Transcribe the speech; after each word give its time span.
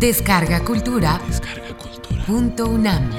Descarga 0.00 0.64
Cultura. 0.64 1.20
Punto 2.24 2.68
UNAM. 2.68 3.10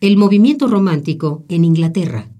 El 0.00 0.18
movimiento 0.18 0.66
romántico 0.66 1.46
en 1.48 1.64
Inglaterra. 1.64 2.30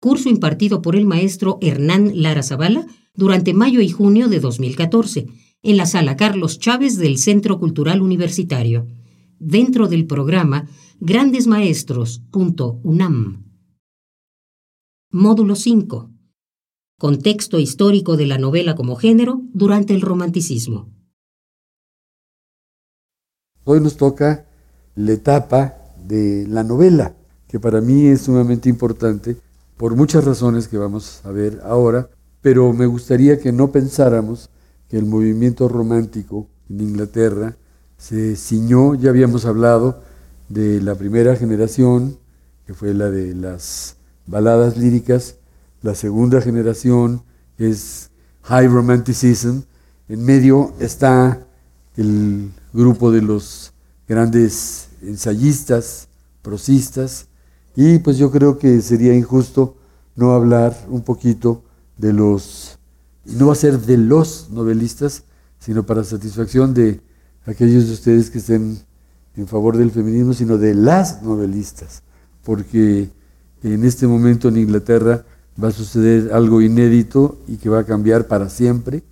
Curso 0.00 0.28
impartido 0.28 0.82
por 0.82 0.96
el 0.96 1.06
maestro 1.06 1.58
Hernán 1.60 2.20
Lara 2.20 2.42
Zavala 2.42 2.88
durante 3.14 3.54
mayo 3.54 3.80
y 3.80 3.88
junio 3.88 4.28
de 4.28 4.40
2014 4.40 5.28
en 5.62 5.76
la 5.76 5.86
sala 5.86 6.16
Carlos 6.16 6.58
Chávez 6.58 6.96
del 6.96 7.18
Centro 7.18 7.60
Cultural 7.60 8.02
Universitario, 8.02 8.88
dentro 9.38 9.86
del 9.86 10.08
programa 10.08 10.66
Grandes 10.98 11.46
Maestros.unam. 11.46 13.49
Módulo 15.12 15.56
5. 15.56 16.08
Contexto 16.96 17.58
histórico 17.58 18.16
de 18.16 18.26
la 18.26 18.38
novela 18.38 18.76
como 18.76 18.94
género 18.94 19.40
durante 19.52 19.92
el 19.92 20.02
romanticismo. 20.02 20.88
Hoy 23.64 23.80
nos 23.80 23.96
toca 23.96 24.46
la 24.94 25.10
etapa 25.10 25.74
de 26.06 26.46
la 26.48 26.62
novela, 26.62 27.16
que 27.48 27.58
para 27.58 27.80
mí 27.80 28.06
es 28.06 28.20
sumamente 28.20 28.68
importante 28.68 29.36
por 29.76 29.96
muchas 29.96 30.24
razones 30.24 30.68
que 30.68 30.78
vamos 30.78 31.22
a 31.24 31.32
ver 31.32 31.58
ahora, 31.64 32.08
pero 32.40 32.72
me 32.72 32.86
gustaría 32.86 33.40
que 33.40 33.50
no 33.50 33.72
pensáramos 33.72 34.48
que 34.88 34.96
el 34.96 35.06
movimiento 35.06 35.68
romántico 35.68 36.46
en 36.68 36.82
Inglaterra 36.82 37.56
se 37.98 38.36
ciñó, 38.36 38.94
ya 38.94 39.10
habíamos 39.10 39.44
hablado 39.44 40.04
de 40.48 40.80
la 40.80 40.94
primera 40.94 41.34
generación, 41.34 42.16
que 42.64 42.74
fue 42.74 42.94
la 42.94 43.10
de 43.10 43.34
las 43.34 43.96
baladas 44.30 44.76
líricas, 44.76 45.34
la 45.82 45.94
segunda 45.94 46.40
generación 46.40 47.22
es 47.58 48.10
High 48.42 48.68
Romanticism, 48.68 49.62
en 50.08 50.24
medio 50.24 50.72
está 50.78 51.46
el 51.96 52.50
grupo 52.72 53.10
de 53.10 53.22
los 53.22 53.72
grandes 54.08 54.88
ensayistas, 55.02 56.08
prosistas, 56.42 57.26
y 57.74 57.98
pues 57.98 58.18
yo 58.18 58.30
creo 58.30 58.58
que 58.58 58.80
sería 58.80 59.14
injusto 59.14 59.76
no 60.14 60.32
hablar 60.32 60.76
un 60.88 61.02
poquito 61.02 61.62
de 61.98 62.12
los 62.12 62.78
no 63.24 63.46
va 63.46 63.52
a 63.52 63.56
ser 63.56 63.78
de 63.80 63.96
los 63.96 64.48
novelistas, 64.50 65.24
sino 65.58 65.84
para 65.84 66.04
satisfacción 66.04 66.72
de 66.74 67.00
aquellos 67.46 67.86
de 67.86 67.92
ustedes 67.92 68.30
que 68.30 68.38
estén 68.38 68.78
en 69.36 69.46
favor 69.46 69.76
del 69.76 69.90
feminismo, 69.90 70.32
sino 70.32 70.56
de 70.58 70.74
las 70.74 71.22
novelistas, 71.22 72.02
porque 72.42 73.10
en 73.62 73.84
este 73.84 74.06
momento 74.06 74.48
en 74.48 74.56
Inglaterra 74.56 75.24
va 75.62 75.68
a 75.68 75.72
suceder 75.72 76.32
algo 76.32 76.62
inédito 76.62 77.38
y 77.48 77.56
que 77.56 77.68
va 77.68 77.80
a 77.80 77.84
cambiar 77.84 78.26
para 78.26 78.48
siempre 78.48 79.02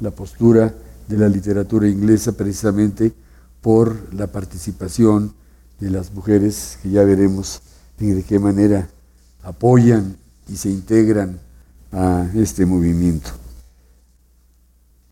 la 0.00 0.10
postura 0.10 0.74
de 1.08 1.16
la 1.16 1.28
literatura 1.28 1.88
inglesa 1.88 2.32
precisamente 2.32 3.12
por 3.60 4.12
la 4.14 4.26
participación 4.26 5.34
de 5.78 5.90
las 5.90 6.12
mujeres 6.12 6.78
que 6.82 6.90
ya 6.90 7.04
veremos 7.04 7.62
de 8.10 8.22
qué 8.24 8.38
manera 8.38 8.88
apoyan 9.42 10.16
y 10.48 10.56
se 10.56 10.70
integran 10.70 11.38
a 11.92 12.26
este 12.34 12.66
movimiento. 12.66 13.30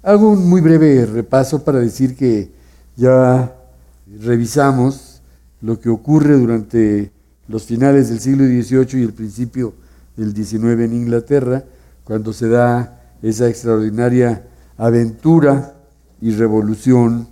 Hago 0.02 0.30
un 0.30 0.48
muy 0.48 0.61
breve 0.61 1.06
repaso 1.06 1.62
para 1.62 1.78
decir 1.78 2.16
que 2.16 2.50
ya 2.96 3.55
revisamos 4.20 5.20
lo 5.61 5.78
que 5.78 5.88
ocurre 5.88 6.36
durante 6.38 7.12
los 7.50 7.64
finales 7.64 8.08
del 8.08 8.20
siglo 8.20 8.44
XVIII 8.44 9.00
y 9.00 9.04
el 9.04 9.12
principio 9.12 9.74
del 10.16 10.34
XIX 10.34 10.84
en 10.84 10.94
Inglaterra, 10.94 11.64
cuando 12.04 12.32
se 12.32 12.48
da 12.48 13.02
esa 13.22 13.48
extraordinaria 13.48 14.46
aventura 14.77 15.74
y 16.20 16.30
revolución 16.30 17.27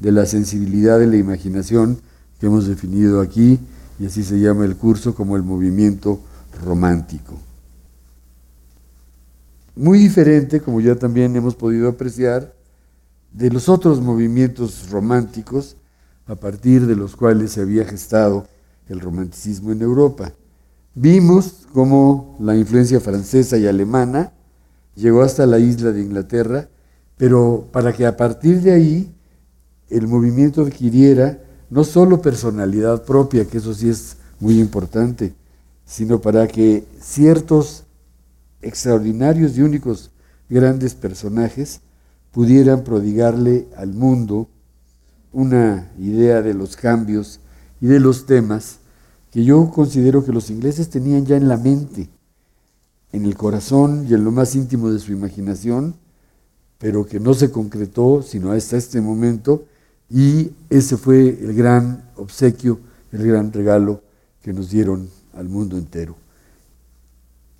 de 0.00 0.10
la 0.10 0.26
sensibilidad 0.26 0.98
de 0.98 1.06
la 1.06 1.16
imaginación 1.16 2.00
que 2.40 2.46
hemos 2.46 2.66
definido 2.66 3.20
aquí, 3.20 3.60
y 4.00 4.06
así 4.06 4.24
se 4.24 4.40
llama 4.40 4.64
el 4.64 4.74
curso 4.74 5.14
como 5.14 5.36
el 5.36 5.44
movimiento 5.44 6.20
romántico. 6.64 7.38
Muy 9.76 10.00
diferente, 10.00 10.60
como 10.60 10.80
ya 10.80 10.96
también 10.96 11.36
hemos 11.36 11.54
podido 11.54 11.88
apreciar, 11.88 12.52
de 13.32 13.48
los 13.48 13.68
otros 13.68 14.00
movimientos 14.00 14.90
románticos 14.90 15.76
a 16.26 16.34
partir 16.34 16.84
de 16.86 16.96
los 16.96 17.14
cuales 17.14 17.52
se 17.52 17.60
había 17.60 17.84
gestado 17.84 18.48
el 18.92 19.00
romanticismo 19.00 19.72
en 19.72 19.82
Europa. 19.82 20.32
Vimos 20.94 21.66
cómo 21.72 22.36
la 22.38 22.54
influencia 22.56 23.00
francesa 23.00 23.56
y 23.56 23.66
alemana 23.66 24.32
llegó 24.94 25.22
hasta 25.22 25.46
la 25.46 25.58
isla 25.58 25.90
de 25.90 26.02
Inglaterra, 26.02 26.68
pero 27.16 27.68
para 27.72 27.92
que 27.92 28.06
a 28.06 28.16
partir 28.16 28.60
de 28.60 28.72
ahí 28.72 29.14
el 29.88 30.06
movimiento 30.06 30.62
adquiriera 30.62 31.38
no 31.70 31.84
solo 31.84 32.20
personalidad 32.20 33.04
propia, 33.04 33.46
que 33.46 33.58
eso 33.58 33.72
sí 33.72 33.88
es 33.88 34.16
muy 34.38 34.60
importante, 34.60 35.32
sino 35.86 36.20
para 36.20 36.46
que 36.46 36.84
ciertos 37.00 37.84
extraordinarios 38.60 39.56
y 39.56 39.62
únicos 39.62 40.10
grandes 40.48 40.94
personajes 40.94 41.80
pudieran 42.30 42.84
prodigarle 42.84 43.68
al 43.76 43.94
mundo 43.94 44.48
una 45.32 45.90
idea 45.98 46.42
de 46.42 46.52
los 46.52 46.76
cambios 46.76 47.40
y 47.80 47.86
de 47.86 48.00
los 48.00 48.26
temas 48.26 48.78
que 49.32 49.44
yo 49.44 49.70
considero 49.70 50.24
que 50.24 50.30
los 50.30 50.50
ingleses 50.50 50.90
tenían 50.90 51.24
ya 51.24 51.36
en 51.36 51.48
la 51.48 51.56
mente, 51.56 52.08
en 53.12 53.24
el 53.24 53.34
corazón 53.34 54.06
y 54.08 54.14
en 54.14 54.24
lo 54.24 54.30
más 54.30 54.54
íntimo 54.54 54.90
de 54.90 54.98
su 54.98 55.10
imaginación, 55.10 55.96
pero 56.78 57.06
que 57.06 57.18
no 57.18 57.32
se 57.32 57.50
concretó 57.50 58.22
sino 58.22 58.52
hasta 58.52 58.76
este 58.76 59.00
momento, 59.00 59.64
y 60.10 60.50
ese 60.68 60.98
fue 60.98 61.28
el 61.28 61.54
gran 61.54 62.10
obsequio, 62.16 62.78
el 63.10 63.26
gran 63.26 63.50
regalo 63.52 64.02
que 64.42 64.52
nos 64.52 64.68
dieron 64.68 65.08
al 65.32 65.48
mundo 65.48 65.78
entero. 65.78 66.14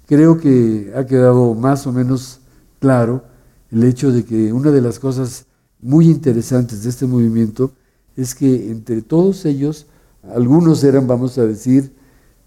Creo 0.07 0.37
que 0.37 0.93
ha 0.95 1.07
quedado 1.07 1.55
más 1.55 1.87
o 1.87 1.93
menos 1.93 2.41
claro 2.81 3.25
el 3.71 3.83
hecho 3.85 4.13
de 4.13 4.27
que 4.27 4.53
una 4.53 4.71
de 4.71 4.83
las 4.83 4.99
cosas 4.99 5.47
muy 5.81 6.11
interesantes 6.11 6.83
de 6.83 6.91
este 6.91 7.07
movimiento 7.07 7.73
es 8.15 8.35
que 8.35 8.71
entre 8.71 9.01
todos 9.01 9.47
ellos, 9.47 9.87
algunos 10.23 10.85
eran, 10.85 11.07
vamos 11.07 11.37
a 11.39 11.47
decir, 11.47 11.93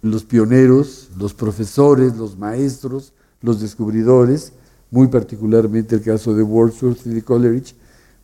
los 0.02 0.24
pioneros, 0.24 1.10
los 1.18 1.34
profesores, 1.34 2.16
los 2.16 2.38
maestros, 2.38 3.14
los 3.42 3.60
descubridores, 3.60 4.54
muy 4.92 5.08
particularmente 5.08 5.96
el 5.96 6.02
caso 6.02 6.34
de 6.34 6.44
Wordsworth 6.44 7.06
y 7.06 7.10
de 7.10 7.24
Coleridge, 7.24 7.76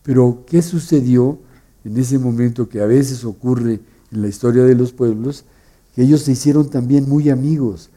pero 0.03 0.43
¿qué 0.47 0.61
sucedió 0.61 1.39
en 1.83 1.97
ese 1.97 2.17
momento 2.17 2.69
que 2.69 2.81
a 2.81 2.85
veces 2.85 3.25
ocurre 3.25 3.81
en 4.11 4.21
la 4.21 4.27
historia 4.27 4.63
de 4.63 4.75
los 4.75 4.93
pueblos? 4.93 5.43
Que 5.95 6.03
ellos 6.03 6.21
se 6.21 6.31
hicieron 6.31 6.69
también 6.69 7.09
muy 7.09 7.29
amigos, 7.29 7.89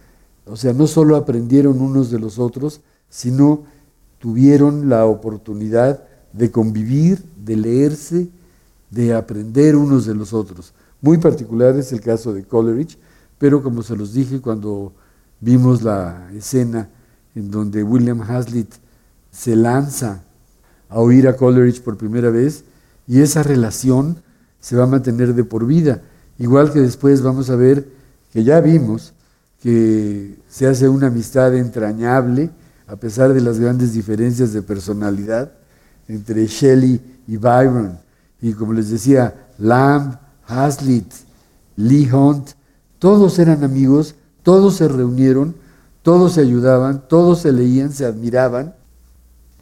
o 0.47 0.57
sea, 0.57 0.73
no 0.73 0.87
solo 0.87 1.17
aprendieron 1.17 1.81
unos 1.81 2.11
de 2.11 2.19
los 2.19 2.39
otros, 2.39 2.81
sino 3.09 3.63
tuvieron 4.19 4.89
la 4.89 5.07
oportunidad 5.07 6.03
de 6.33 6.51
convivir, 6.51 7.23
de 7.45 7.57
leerse, 7.57 8.29
de 8.91 9.15
aprender 9.15 9.77
unos 9.77 10.07
de 10.07 10.15
los 10.15 10.33
otros. 10.33 10.75
Muy 11.05 11.19
particular 11.19 11.77
es 11.77 11.93
el 11.93 12.01
caso 12.01 12.33
de 12.33 12.45
Coleridge, 12.45 12.97
pero 13.37 13.63
como 13.63 13.83
se 13.83 13.95
los 13.95 14.15
dije 14.15 14.41
cuando 14.41 14.95
vimos 15.39 15.83
la 15.83 16.31
escena 16.33 16.89
en 17.35 17.51
donde 17.51 17.83
William 17.83 18.23
Hazlitt 18.23 18.73
se 19.31 19.55
lanza 19.55 20.23
a 20.89 21.01
oír 21.01 21.29
a 21.29 21.37
Coleridge 21.37 21.83
por 21.83 21.99
primera 21.99 22.31
vez 22.31 22.65
y 23.07 23.21
esa 23.21 23.43
relación 23.43 24.17
se 24.61 24.77
va 24.77 24.85
a 24.85 24.87
mantener 24.87 25.35
de 25.35 25.45
por 25.45 25.67
vida. 25.67 26.01
Igual 26.39 26.73
que 26.73 26.81
después 26.81 27.21
vamos 27.21 27.50
a 27.50 27.57
ver 27.57 27.87
que 28.33 28.43
ya 28.43 28.62
vimos 28.62 29.12
que 29.61 30.39
se 30.49 30.67
hace 30.67 30.89
una 30.89 31.09
amistad 31.09 31.55
entrañable, 31.55 32.49
a 32.87 32.97
pesar 32.97 33.35
de 33.35 33.43
las 33.43 33.59
grandes 33.59 33.93
diferencias 33.93 34.55
de 34.55 34.62
personalidad 34.62 35.53
entre 36.09 36.47
Shelley 36.47 37.21
y 37.29 37.37
Byron. 37.37 37.99
Y 38.41 38.55
como 38.55 38.73
les 38.73 38.89
decía, 38.89 39.50
Lamb, 39.59 40.24
Hazlitt, 40.46 41.12
Lee 41.76 42.11
Hunt, 42.12 42.50
todos 42.99 43.38
eran 43.38 43.64
amigos, 43.64 44.14
todos 44.43 44.76
se 44.76 44.88
reunieron, 44.88 45.55
todos 46.02 46.35
se 46.35 46.41
ayudaban, 46.41 47.05
todos 47.08 47.41
se 47.41 47.52
leían, 47.52 47.93
se 47.93 48.05
admiraban. 48.05 48.75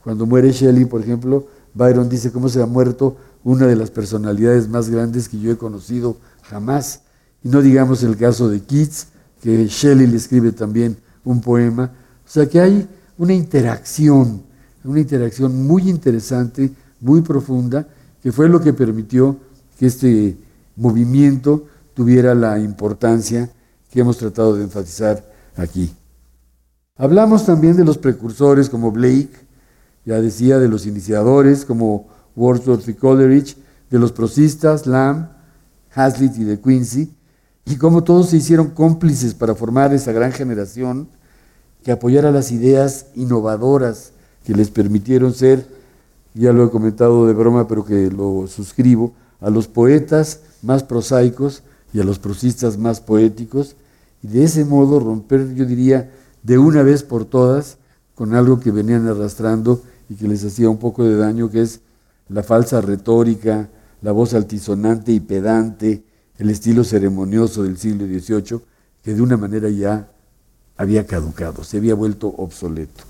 Cuando 0.03 0.27
muere 0.27 0.53
Shelley, 0.53 0.85
por 0.85 1.01
ejemplo, 1.01 1.47
Byron 1.75 2.09
dice 2.09 2.33
cómo 2.33 2.49
se 2.49 2.61
ha 2.61 2.67
muerto 2.67 3.17
una 3.45 3.67
de 3.67 3.77
las 3.77 3.91
personalidades 3.91 4.69
más 4.69 4.89
grandes 4.89 5.29
que 5.29 5.39
yo 5.39 5.53
he 5.53 5.57
conocido 5.57 6.17
jamás. 6.43 7.03
Y 7.43 7.49
no 7.49 7.63
digamos 7.63 8.03
el 8.03 8.17
caso 8.17 8.49
de 8.49 8.61
Keats, 8.61 9.09
que 9.43 9.67
Shelley 9.67 10.07
le 10.07 10.17
escribe 10.17 10.53
también 10.53 10.97
un 11.25 11.41
poema. 11.41 11.93
O 12.25 12.31
sea 12.31 12.49
que 12.49 12.61
hay 12.61 12.89
una 13.19 13.35
interacción, 13.35 14.43
una 14.85 15.01
interacción 15.01 15.67
muy 15.67 15.89
interesante, 15.89 16.73
muy 17.01 17.21
profunda, 17.21 17.87
que 18.23 18.33
fue 18.33 18.49
lo 18.49 18.61
que 18.61 18.73
permitió 18.73 19.37
que 19.79 19.87
este 19.87 20.37
movimiento 20.77 21.67
tuviera 21.95 22.35
la 22.35 22.59
importancia 22.59 23.51
que 23.91 24.01
hemos 24.01 24.19
tratado 24.19 24.57
de 24.57 24.65
enfatizar 24.65 25.25
aquí. 25.57 25.95
Hablamos 26.97 27.47
también 27.47 27.77
de 27.77 27.85
los 27.85 27.99
precursores 27.99 28.69
como 28.69 28.91
Blake, 28.91 29.33
ya 30.05 30.21
decía, 30.21 30.59
de 30.59 30.69
los 30.69 30.87
iniciadores 30.87 31.65
como 31.65 32.09
Wordsworth 32.37 32.89
y 32.89 32.95
Coleridge, 32.95 33.57
de 33.91 33.99
los 33.99 34.13
prosistas, 34.13 34.87
Lamb, 34.87 35.29
Hazlitt 35.95 36.37
y 36.39 36.45
de 36.45 36.61
Quincy, 36.61 37.15
y 37.65 37.77
cómo 37.77 38.03
todos 38.03 38.31
se 38.31 38.39
hicieron 38.39 38.71
cómplices 38.71 39.35
para 39.35 39.55
formar 39.55 39.93
esa 39.93 40.13
gran 40.13 40.33
generación 40.33 41.09
que 41.85 41.93
apoyara 41.93 42.31
las 42.31 42.51
ideas 42.51 43.07
innovadoras 43.15 44.13
que 44.45 44.55
les 44.55 44.71
permitieron 44.71 45.35
ser, 45.35 45.67
ya 46.35 46.53
lo 46.53 46.65
he 46.65 46.71
comentado 46.71 47.27
de 47.27 47.35
broma, 47.35 47.69
pero 47.69 47.85
que 47.85 48.11
lo 48.11 48.47
suscribo, 48.47 49.13
a 49.41 49.51
los 49.51 49.69
poetas 49.69 50.41
más 50.63 50.83
prosaicos 50.83 51.63
y 51.93 52.01
a 52.01 52.05
los 52.05 52.19
prosistas 52.19 52.79
más 52.79 53.01
poéticos, 53.01 53.77
y 54.23 54.29
de 54.29 54.45
ese 54.45 54.65
modo 54.65 55.01
romper, 55.01 55.55
yo 55.55 55.67
diría, 55.67 56.11
de 56.43 56.59
una 56.59 56.83
vez 56.83 57.03
por 57.03 57.25
todas 57.25 57.79
con 58.15 58.35
algo 58.35 58.61
que 58.61 58.71
venían 58.71 59.07
arrastrando 59.07 59.83
y 60.09 60.15
que 60.15 60.29
les 60.29 60.45
hacía 60.45 60.69
un 60.69 60.79
poco 60.79 61.05
de 61.05 61.17
daño, 61.17 61.51
que 61.51 61.63
es 61.63 61.81
la 62.29 62.43
falsa 62.43 62.81
retórica, 62.81 63.69
la 64.01 64.13
voz 64.13 64.35
altisonante 64.35 65.13
y 65.13 65.21
pedante, 65.21 66.05
el 66.39 66.51
estilo 66.51 66.85
ceremonioso 66.85 67.63
del 67.63 67.79
siglo 67.79 68.07
XVIII, 68.07 68.61
que 69.03 69.15
de 69.15 69.23
una 69.23 69.37
manera 69.37 69.69
ya 69.69 70.09
había 70.77 71.07
caducado, 71.07 71.65
se 71.65 71.79
había 71.79 71.95
vuelto 71.95 72.29
obsoleto. 72.29 73.05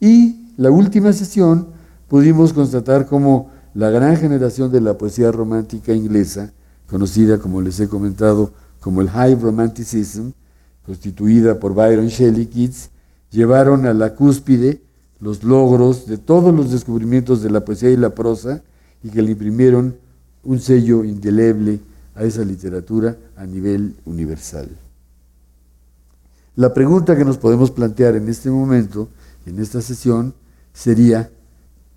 Y 0.00 0.52
la 0.56 0.70
última 0.70 1.12
sesión 1.12 1.68
pudimos 2.08 2.52
constatar 2.52 3.06
cómo 3.06 3.50
la 3.74 3.90
gran 3.90 4.16
generación 4.16 4.72
de 4.72 4.80
la 4.80 4.98
poesía 4.98 5.30
romántica 5.30 5.92
inglesa, 5.92 6.52
conocida 6.88 7.38
como 7.38 7.62
les 7.62 7.78
he 7.80 7.88
comentado 7.88 8.52
como 8.80 9.00
el 9.00 9.10
High 9.10 9.36
Romanticism, 9.36 10.30
constituida 10.84 11.60
por 11.60 11.74
Byron 11.74 12.08
Shelley 12.08 12.46
Keats, 12.46 12.90
llevaron 13.30 13.86
a 13.86 13.94
la 13.94 14.14
cúspide 14.14 14.82
los 15.20 15.44
logros 15.44 16.06
de 16.06 16.18
todos 16.18 16.54
los 16.54 16.70
descubrimientos 16.72 17.42
de 17.42 17.50
la 17.50 17.64
poesía 17.64 17.90
y 17.90 17.96
la 17.96 18.14
prosa 18.14 18.62
y 19.02 19.10
que 19.10 19.22
le 19.22 19.32
imprimieron 19.32 19.96
un 20.42 20.58
sello 20.58 21.04
indeleble 21.04 21.80
a 22.14 22.24
esa 22.24 22.44
literatura 22.44 23.16
a 23.36 23.46
nivel 23.46 23.96
universal. 24.04 24.68
La 26.56 26.74
pregunta 26.74 27.16
que 27.16 27.24
nos 27.24 27.38
podemos 27.38 27.70
plantear 27.70 28.16
en 28.16 28.28
este 28.28 28.50
momento, 28.50 29.08
en 29.46 29.60
esta 29.60 29.80
sesión, 29.80 30.34
sería, 30.72 31.30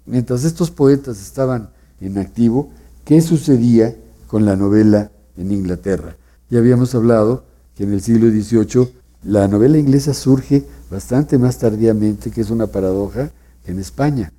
mientras 0.05 0.44
estos 0.44 0.71
poetas 0.71 1.21
estaban 1.21 1.69
en 2.00 2.17
activo, 2.17 2.71
¿qué 3.05 3.21
sucedía 3.21 3.95
con 4.27 4.45
la 4.45 4.55
novela 4.55 5.11
en 5.38 5.51
Inglaterra? 5.51 6.17
Ya 6.50 6.59
habíamos 6.59 6.94
hablado 6.95 7.45
que 7.75 7.83
en 7.83 7.94
el 7.94 8.01
siglo 8.01 8.29
XVIII 8.29 8.89
la 9.23 9.47
novela 9.47 9.77
inglesa 9.77 10.13
surge 10.13 10.65
bastante 10.91 11.38
más 11.38 11.57
tardíamente, 11.57 12.29
que 12.29 12.41
es 12.41 12.50
una 12.50 12.67
paradoja, 12.67 13.31
en 13.65 13.79
España. 13.79 14.33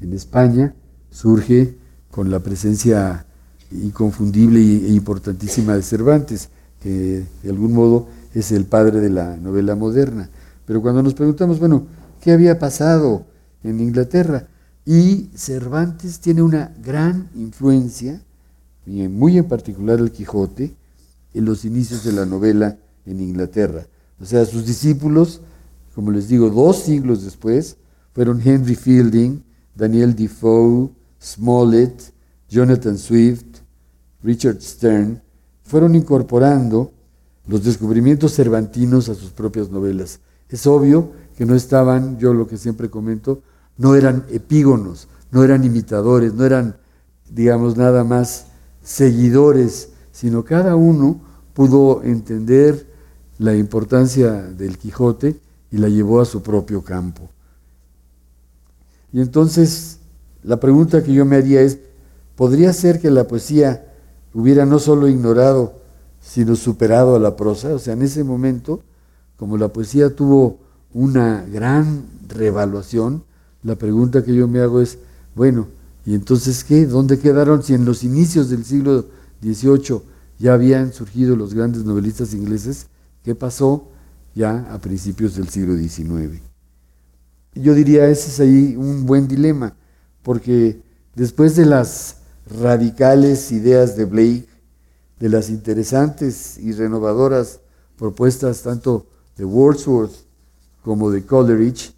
En 0.00 0.12
España 0.14 0.74
surge 1.10 1.76
con 2.10 2.30
la 2.30 2.40
presencia 2.40 3.26
inconfundible 3.70 4.60
e 4.60 4.90
importantísima 4.92 5.74
de 5.74 5.82
Cervantes, 5.82 6.48
que 6.80 7.24
de 7.42 7.50
algún 7.50 7.72
modo 7.74 8.08
es 8.34 8.52
el 8.52 8.64
padre 8.64 9.00
de 9.00 9.10
la 9.10 9.36
novela 9.36 9.74
moderna. 9.74 10.30
Pero 10.66 10.80
cuando 10.80 11.02
nos 11.02 11.14
preguntamos, 11.14 11.58
bueno, 11.58 11.86
¿qué 12.20 12.32
había 12.32 12.58
pasado 12.58 13.26
en 13.62 13.80
Inglaterra? 13.80 14.48
Y 14.86 15.30
Cervantes 15.34 16.20
tiene 16.20 16.42
una 16.42 16.74
gran 16.82 17.30
influencia, 17.34 18.20
y 18.86 19.08
muy 19.08 19.38
en 19.38 19.48
particular 19.48 19.98
el 19.98 20.12
Quijote, 20.12 20.74
en 21.32 21.44
los 21.44 21.64
inicios 21.64 22.04
de 22.04 22.12
la 22.12 22.26
novela 22.26 22.76
en 23.06 23.20
Inglaterra. 23.20 23.86
O 24.20 24.24
sea, 24.24 24.44
sus 24.44 24.66
discípulos, 24.66 25.40
como 25.94 26.10
les 26.10 26.28
digo, 26.28 26.50
dos 26.50 26.78
siglos 26.78 27.24
después, 27.24 27.76
fueron 28.12 28.40
Henry 28.44 28.74
Fielding, 28.74 29.42
Daniel 29.74 30.14
Defoe, 30.14 30.90
Smollett, 31.20 32.12
Jonathan 32.48 32.98
Swift, 32.98 33.44
Richard 34.22 34.60
Stern, 34.60 35.20
fueron 35.64 35.94
incorporando 35.94 36.92
los 37.46 37.64
descubrimientos 37.64 38.34
cervantinos 38.34 39.08
a 39.08 39.14
sus 39.14 39.30
propias 39.30 39.70
novelas. 39.70 40.20
Es 40.48 40.66
obvio 40.66 41.12
que 41.36 41.44
no 41.44 41.54
estaban, 41.54 42.18
yo 42.18 42.32
lo 42.32 42.46
que 42.46 42.56
siempre 42.56 42.88
comento, 42.90 43.42
no 43.76 43.94
eran 43.94 44.24
epígonos, 44.30 45.08
no 45.30 45.42
eran 45.42 45.64
imitadores, 45.64 46.34
no 46.34 46.44
eran, 46.44 46.76
digamos, 47.30 47.76
nada 47.76 48.04
más 48.04 48.46
seguidores, 48.82 49.90
sino 50.12 50.44
cada 50.44 50.76
uno 50.76 51.20
pudo 51.54 52.02
entender 52.02 52.86
la 53.38 53.54
importancia 53.54 54.32
del 54.32 54.78
Quijote 54.78 55.40
y 55.70 55.78
la 55.78 55.88
llevó 55.88 56.20
a 56.20 56.24
su 56.24 56.42
propio 56.42 56.82
campo. 56.82 57.28
Y 59.12 59.20
entonces 59.20 59.98
la 60.44 60.60
pregunta 60.60 61.02
que 61.02 61.12
yo 61.12 61.24
me 61.24 61.36
haría 61.36 61.62
es, 61.62 61.78
¿podría 62.36 62.72
ser 62.72 63.00
que 63.00 63.10
la 63.10 63.26
poesía 63.26 63.92
hubiera 64.34 64.66
no 64.66 64.78
solo 64.78 65.08
ignorado, 65.08 65.80
sino 66.20 66.54
superado 66.54 67.16
a 67.16 67.18
la 67.18 67.34
prosa? 67.34 67.74
O 67.74 67.78
sea, 67.78 67.94
en 67.94 68.02
ese 68.02 68.24
momento, 68.24 68.82
como 69.36 69.56
la 69.56 69.68
poesía 69.68 70.14
tuvo 70.14 70.58
una 70.92 71.44
gran 71.50 72.04
revaluación, 72.28 73.24
la 73.64 73.76
pregunta 73.76 74.22
que 74.22 74.34
yo 74.34 74.46
me 74.46 74.60
hago 74.60 74.80
es, 74.80 74.98
bueno, 75.34 75.68
¿y 76.04 76.14
entonces 76.14 76.62
qué? 76.62 76.86
¿Dónde 76.86 77.18
quedaron 77.18 77.62
si 77.62 77.72
en 77.74 77.86
los 77.86 78.04
inicios 78.04 78.50
del 78.50 78.64
siglo 78.64 79.06
XVIII 79.42 80.02
ya 80.38 80.52
habían 80.52 80.92
surgido 80.92 81.34
los 81.34 81.54
grandes 81.54 81.84
novelistas 81.84 82.34
ingleses? 82.34 82.86
¿Qué 83.24 83.34
pasó 83.34 83.88
ya 84.34 84.70
a 84.72 84.78
principios 84.78 85.34
del 85.34 85.48
siglo 85.48 85.76
XIX? 85.76 86.40
Yo 87.54 87.72
diría, 87.74 88.06
ese 88.08 88.28
es 88.28 88.40
ahí 88.40 88.76
un 88.76 89.06
buen 89.06 89.26
dilema, 89.26 89.74
porque 90.22 90.82
después 91.14 91.56
de 91.56 91.64
las 91.64 92.16
radicales 92.60 93.50
ideas 93.50 93.96
de 93.96 94.04
Blake, 94.04 94.48
de 95.20 95.28
las 95.30 95.48
interesantes 95.48 96.58
y 96.58 96.72
renovadoras 96.72 97.60
propuestas 97.96 98.62
tanto 98.62 99.06
de 99.38 99.46
Wordsworth 99.46 100.12
como 100.82 101.10
de 101.10 101.24
Coleridge, 101.24 101.93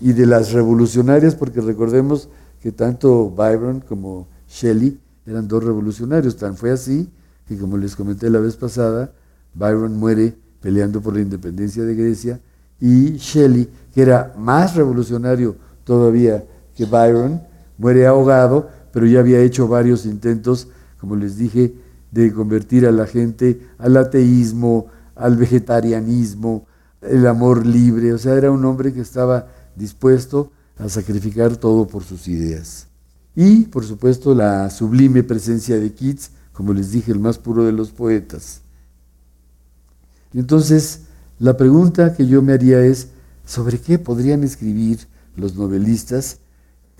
y 0.00 0.12
de 0.12 0.26
las 0.26 0.52
revolucionarias, 0.52 1.34
porque 1.34 1.60
recordemos 1.60 2.28
que 2.60 2.72
tanto 2.72 3.30
Byron 3.30 3.80
como 3.80 4.28
Shelley 4.48 4.98
eran 5.26 5.48
dos 5.48 5.64
revolucionarios, 5.64 6.36
tan 6.36 6.56
fue 6.56 6.70
así 6.70 7.08
que 7.48 7.56
como 7.56 7.78
les 7.78 7.96
comenté 7.96 8.28
la 8.28 8.40
vez 8.40 8.56
pasada, 8.56 9.10
Byron 9.54 9.96
muere 9.96 10.34
peleando 10.60 11.00
por 11.00 11.14
la 11.14 11.22
independencia 11.22 11.82
de 11.82 11.94
Grecia, 11.94 12.40
y 12.80 13.16
Shelley, 13.16 13.68
que 13.94 14.02
era 14.02 14.34
más 14.36 14.76
revolucionario 14.76 15.56
todavía 15.84 16.44
que 16.76 16.84
Byron, 16.84 17.40
muere 17.78 18.06
ahogado, 18.06 18.68
pero 18.92 19.06
ya 19.06 19.20
había 19.20 19.40
hecho 19.40 19.66
varios 19.66 20.04
intentos, 20.04 20.68
como 21.00 21.16
les 21.16 21.38
dije, 21.38 21.74
de 22.10 22.32
convertir 22.32 22.86
a 22.86 22.92
la 22.92 23.06
gente 23.06 23.60
al 23.78 23.96
ateísmo, 23.96 24.86
al 25.16 25.36
vegetarianismo, 25.36 26.66
el 27.00 27.26
amor 27.26 27.64
libre, 27.64 28.12
o 28.12 28.18
sea, 28.18 28.34
era 28.34 28.50
un 28.50 28.64
hombre 28.64 28.92
que 28.92 29.00
estaba 29.00 29.46
dispuesto 29.78 30.52
a 30.76 30.88
sacrificar 30.88 31.56
todo 31.56 31.86
por 31.86 32.04
sus 32.04 32.28
ideas. 32.28 32.86
Y, 33.34 33.64
por 33.64 33.84
supuesto, 33.84 34.34
la 34.34 34.68
sublime 34.70 35.22
presencia 35.22 35.78
de 35.78 35.92
Keats, 35.92 36.30
como 36.52 36.72
les 36.72 36.90
dije, 36.90 37.12
el 37.12 37.20
más 37.20 37.38
puro 37.38 37.64
de 37.64 37.72
los 37.72 37.90
poetas. 37.90 38.62
Entonces, 40.34 41.02
la 41.38 41.56
pregunta 41.56 42.14
que 42.14 42.26
yo 42.26 42.42
me 42.42 42.52
haría 42.52 42.84
es, 42.84 43.08
¿sobre 43.46 43.78
qué 43.78 43.98
podrían 43.98 44.42
escribir 44.44 45.06
los 45.36 45.54
novelistas 45.54 46.38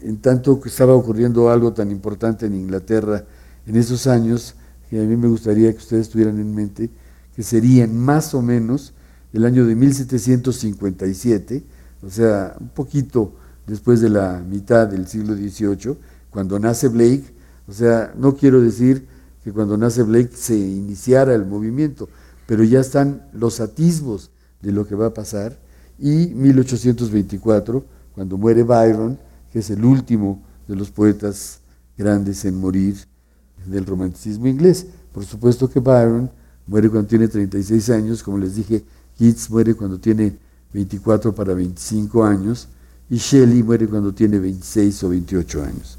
en 0.01 0.19
tanto 0.19 0.61
que 0.61 0.69
estaba 0.69 0.95
ocurriendo 0.95 1.51
algo 1.51 1.73
tan 1.73 1.91
importante 1.91 2.47
en 2.47 2.55
Inglaterra 2.55 3.25
en 3.67 3.77
esos 3.77 4.07
años, 4.07 4.55
que 4.89 5.01
a 5.01 5.05
mí 5.05 5.17
me 5.17 5.29
gustaría 5.29 5.71
que 5.73 5.79
ustedes 5.79 6.09
tuvieran 6.09 6.39
en 6.41 6.55
mente, 6.55 6.91
que 7.35 7.43
serían 7.43 7.99
más 7.99 8.35
o 8.35 8.43
menos 8.43 8.95
el 9.33 9.45
año 9.45 9.67
de 9.67 9.75
1757, 9.75 11.65
o 12.03 12.11
sea, 12.11 12.57
un 12.61 12.69
poquito 12.69 13.35
después 13.67 14.01
de 14.01 14.09
la 14.09 14.41
mitad 14.41 14.87
del 14.87 15.07
siglo 15.07 15.35
XVIII, 15.35 15.97
cuando 16.31 16.59
nace 16.59 16.89
Blake, 16.89 17.25
o 17.67 17.73
sea, 17.73 18.13
no 18.17 18.35
quiero 18.35 18.61
decir 18.61 19.07
que 19.45 19.53
cuando 19.53 19.77
nace 19.77 20.03
Blake 20.03 20.31
se 20.35 20.57
iniciara 20.57 21.35
el 21.35 21.45
movimiento, 21.45 22.09
pero 22.47 22.65
ya 22.65 22.81
están 22.81 23.29
los 23.33 23.61
atisbos 23.61 24.31
de 24.63 24.73
lo 24.73 24.87
que 24.87 24.95
va 24.95 25.07
a 25.07 25.15
pasar. 25.15 25.59
Y 25.99 26.29
1824, 26.29 27.85
cuando 28.15 28.39
muere 28.39 28.63
Byron, 28.63 29.19
que 29.53 29.59
es 29.59 29.71
el 29.71 29.85
último 29.85 30.43
de 30.67 30.77
los 30.77 30.91
poetas 30.91 31.61
grandes 31.97 32.45
en 32.45 32.59
morir 32.59 32.97
del 33.67 33.85
romanticismo 33.85 34.47
inglés. 34.47 34.87
Por 35.13 35.25
supuesto 35.25 35.69
que 35.69 35.81
Byron 35.81 36.31
muere 36.67 36.89
cuando 36.89 37.09
tiene 37.09 37.29
36 37.29 37.91
años, 37.91 38.23
como 38.23 38.39
les 38.39 38.55
dije, 38.55 38.85
Keats 39.19 39.51
muere 39.51 39.75
cuando 39.75 39.99
tiene 39.99 40.39
24 40.73 41.35
para 41.35 41.55
25 41.55 42.25
años, 42.25 42.69
y 43.11 43.17
Shelley 43.17 43.63
muere 43.63 43.89
cuando 43.89 44.13
tiene 44.13 44.39
26 44.39 45.05
o 45.05 45.09
28 45.09 45.63
años. 45.63 45.99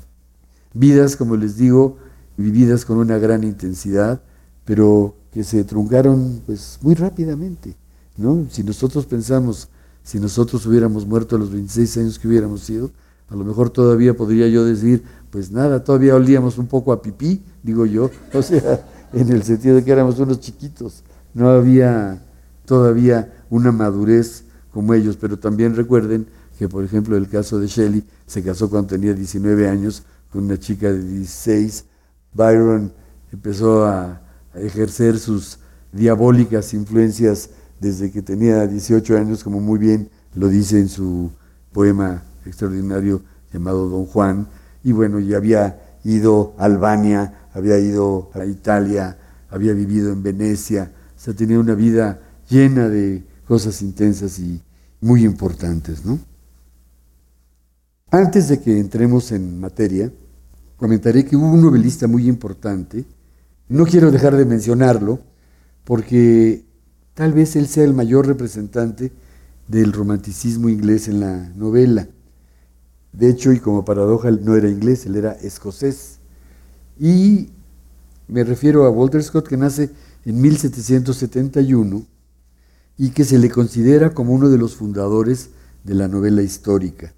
Vidas, 0.73 1.15
como 1.15 1.35
les 1.35 1.57
digo, 1.57 1.97
vividas 2.37 2.85
con 2.85 2.97
una 2.97 3.17
gran 3.17 3.43
intensidad, 3.43 4.21
pero 4.65 5.15
que 5.31 5.43
se 5.43 5.63
truncaron 5.63 6.41
pues 6.45 6.77
muy 6.81 6.93
rápidamente, 6.93 7.75
¿no? 8.17 8.45
Si 8.49 8.63
nosotros 8.63 9.05
pensamos, 9.05 9.69
si 10.03 10.19
nosotros 10.19 10.65
hubiéramos 10.65 11.05
muerto 11.05 11.35
a 11.35 11.39
los 11.39 11.51
26 11.51 11.97
años 11.97 12.19
que 12.19 12.27
hubiéramos 12.27 12.61
sido, 12.61 12.91
a 13.29 13.35
lo 13.35 13.43
mejor 13.43 13.69
todavía 13.69 14.15
podría 14.15 14.47
yo 14.47 14.63
decir, 14.65 15.03
pues 15.31 15.51
nada, 15.51 15.83
todavía 15.83 16.15
olíamos 16.15 16.57
un 16.57 16.67
poco 16.67 16.91
a 16.91 17.01
pipí, 17.01 17.43
digo 17.63 17.85
yo, 17.85 18.09
o 18.33 18.41
sea, 18.41 18.85
en 19.13 19.29
el 19.29 19.43
sentido 19.43 19.75
de 19.75 19.83
que 19.83 19.91
éramos 19.91 20.19
unos 20.19 20.39
chiquitos, 20.39 21.03
no 21.33 21.49
había 21.49 22.23
todavía 22.65 23.45
una 23.49 23.71
madurez 23.71 24.43
como 24.71 24.93
ellos, 24.93 25.17
pero 25.19 25.37
también 25.37 25.75
recuerden 25.75 26.27
que, 26.57 26.67
por 26.67 26.83
ejemplo, 26.83 27.15
el 27.15 27.27
caso 27.29 27.59
de 27.59 27.67
Shelley 27.67 28.03
se 28.25 28.43
casó 28.43 28.69
cuando 28.69 28.89
tenía 28.89 29.13
19 29.13 29.67
años 29.67 30.03
con 30.31 30.43
una 30.43 30.57
chica 30.57 30.91
de 30.91 31.03
16, 31.03 31.85
Byron 32.33 32.91
empezó 33.31 33.85
a, 33.85 34.21
ejercer 34.55 35.19
sus 35.19 35.59
diabólicas 35.91 36.73
influencias 36.73 37.51
desde 37.79 38.11
que 38.11 38.23
tenía 38.23 38.65
18 38.65 39.15
años, 39.15 39.43
como 39.43 39.61
muy 39.61 39.77
bien 39.77 40.09
lo 40.33 40.47
dice 40.47 40.79
en 40.79 40.89
su 40.89 41.29
poema 41.71 42.23
extraordinario 42.45 43.21
llamado 43.53 43.87
Don 43.87 44.07
Juan, 44.07 44.47
y 44.83 44.91
bueno, 44.91 45.19
ya 45.19 45.37
había 45.37 45.79
ido 46.03 46.55
a 46.57 46.65
Albania, 46.65 47.47
había 47.53 47.77
ido 47.77 48.31
a 48.33 48.43
Italia, 48.43 49.17
había 49.51 49.73
vivido 49.73 50.11
en 50.11 50.23
Venecia, 50.23 50.91
o 51.15 51.19
sea, 51.19 51.33
tenía 51.35 51.59
una 51.59 51.75
vida 51.75 52.19
llena 52.49 52.89
de 52.89 53.23
cosas 53.49 53.81
intensas 53.81 54.37
y 54.37 54.61
muy 55.01 55.25
importantes, 55.25 56.05
¿no? 56.05 56.19
Antes 58.11 58.47
de 58.47 58.61
que 58.61 58.77
entremos 58.77 59.31
en 59.31 59.59
materia, 59.59 60.13
comentaré 60.77 61.25
que 61.25 61.35
hubo 61.35 61.51
un 61.51 61.63
novelista 61.63 62.05
muy 62.05 62.27
importante, 62.29 63.05
no 63.67 63.87
quiero 63.87 64.11
dejar 64.11 64.35
de 64.35 64.45
mencionarlo, 64.45 65.21
porque 65.83 66.63
tal 67.15 67.33
vez 67.33 67.55
él 67.55 67.65
sea 67.67 67.85
el 67.85 67.95
mayor 67.95 68.27
representante 68.27 69.11
del 69.67 69.93
romanticismo 69.93 70.69
inglés 70.69 71.07
en 71.07 71.19
la 71.19 71.49
novela. 71.55 72.07
De 73.13 73.31
hecho, 73.31 73.51
y 73.51 73.59
como 73.59 73.83
paradoja, 73.83 74.29
no 74.29 74.55
era 74.55 74.69
inglés, 74.69 75.07
él 75.07 75.15
era 75.15 75.31
escocés. 75.31 76.19
Y 76.99 77.49
me 78.27 78.43
refiero 78.43 78.85
a 78.85 78.91
Walter 78.91 79.23
Scott, 79.23 79.47
que 79.47 79.57
nace 79.57 79.89
en 80.23 80.39
1771 80.39 82.18
y 82.99 83.11
que 83.11 83.23
se 83.23 83.39
le 83.39 83.49
considera 83.49 84.13
como 84.13 84.33
uno 84.33 84.49
de 84.49 84.57
los 84.57 84.75
fundadores 84.75 85.51
de 85.85 85.95
la 85.95 86.09
novela 86.09 86.43
histórica 86.43 87.15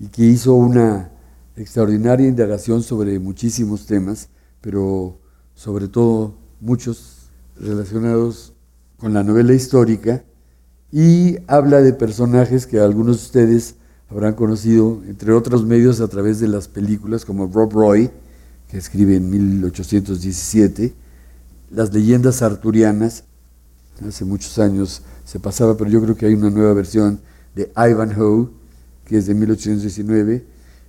y 0.00 0.08
que 0.08 0.24
hizo 0.24 0.54
una 0.54 1.12
extraordinaria 1.56 2.26
indagación 2.26 2.82
sobre 2.82 3.18
muchísimos 3.20 3.86
temas, 3.86 4.28
pero 4.60 5.20
sobre 5.54 5.86
todo 5.86 6.34
muchos 6.60 7.30
relacionados 7.56 8.54
con 8.96 9.14
la 9.14 9.22
novela 9.22 9.54
histórica, 9.54 10.24
y 10.90 11.36
habla 11.46 11.80
de 11.80 11.92
personajes 11.92 12.66
que 12.66 12.80
algunos 12.80 13.18
de 13.18 13.22
ustedes 13.22 13.76
habrán 14.08 14.34
conocido, 14.34 15.00
entre 15.06 15.32
otros 15.32 15.64
medios, 15.64 16.00
a 16.00 16.08
través 16.08 16.40
de 16.40 16.48
las 16.48 16.66
películas, 16.66 17.24
como 17.24 17.46
Rob 17.46 17.72
Roy, 17.72 18.10
que 18.68 18.78
escribe 18.78 19.14
en 19.16 19.30
1817, 19.30 20.92
las 21.70 21.94
leyendas 21.94 22.42
arturianas, 22.42 23.24
hace 24.06 24.24
muchos 24.24 24.58
años 24.58 25.02
se 25.30 25.38
pasaba, 25.38 25.76
pero 25.76 25.88
yo 25.88 26.02
creo 26.02 26.16
que 26.16 26.26
hay 26.26 26.34
una 26.34 26.50
nueva 26.50 26.74
versión 26.74 27.20
de 27.54 27.70
Ivanhoe, 27.76 28.48
que 29.04 29.16
es 29.16 29.26
de 29.26 29.34
1819, 29.34 30.44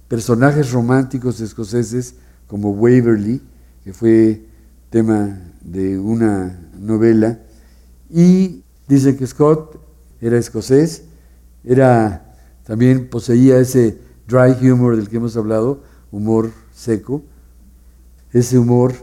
personajes 0.08 0.72
románticos 0.72 1.40
escoceses 1.42 2.16
como 2.48 2.72
Waverley, 2.72 3.40
que 3.84 3.94
fue 3.94 4.44
tema 4.90 5.40
de 5.64 6.00
una 6.00 6.60
novela, 6.76 7.40
y 8.10 8.64
dicen 8.88 9.16
que 9.16 9.28
Scott 9.28 9.80
era 10.20 10.40
escocés, 10.40 11.04
era 11.64 12.34
también 12.66 13.10
poseía 13.12 13.60
ese 13.60 14.00
dry 14.28 14.72
humor 14.72 14.96
del 14.96 15.08
que 15.08 15.18
hemos 15.18 15.38
hablado, 15.38 15.84
humor 16.12 16.50
seco, 16.74 17.22
ese 18.34 18.58
humor 18.58 18.96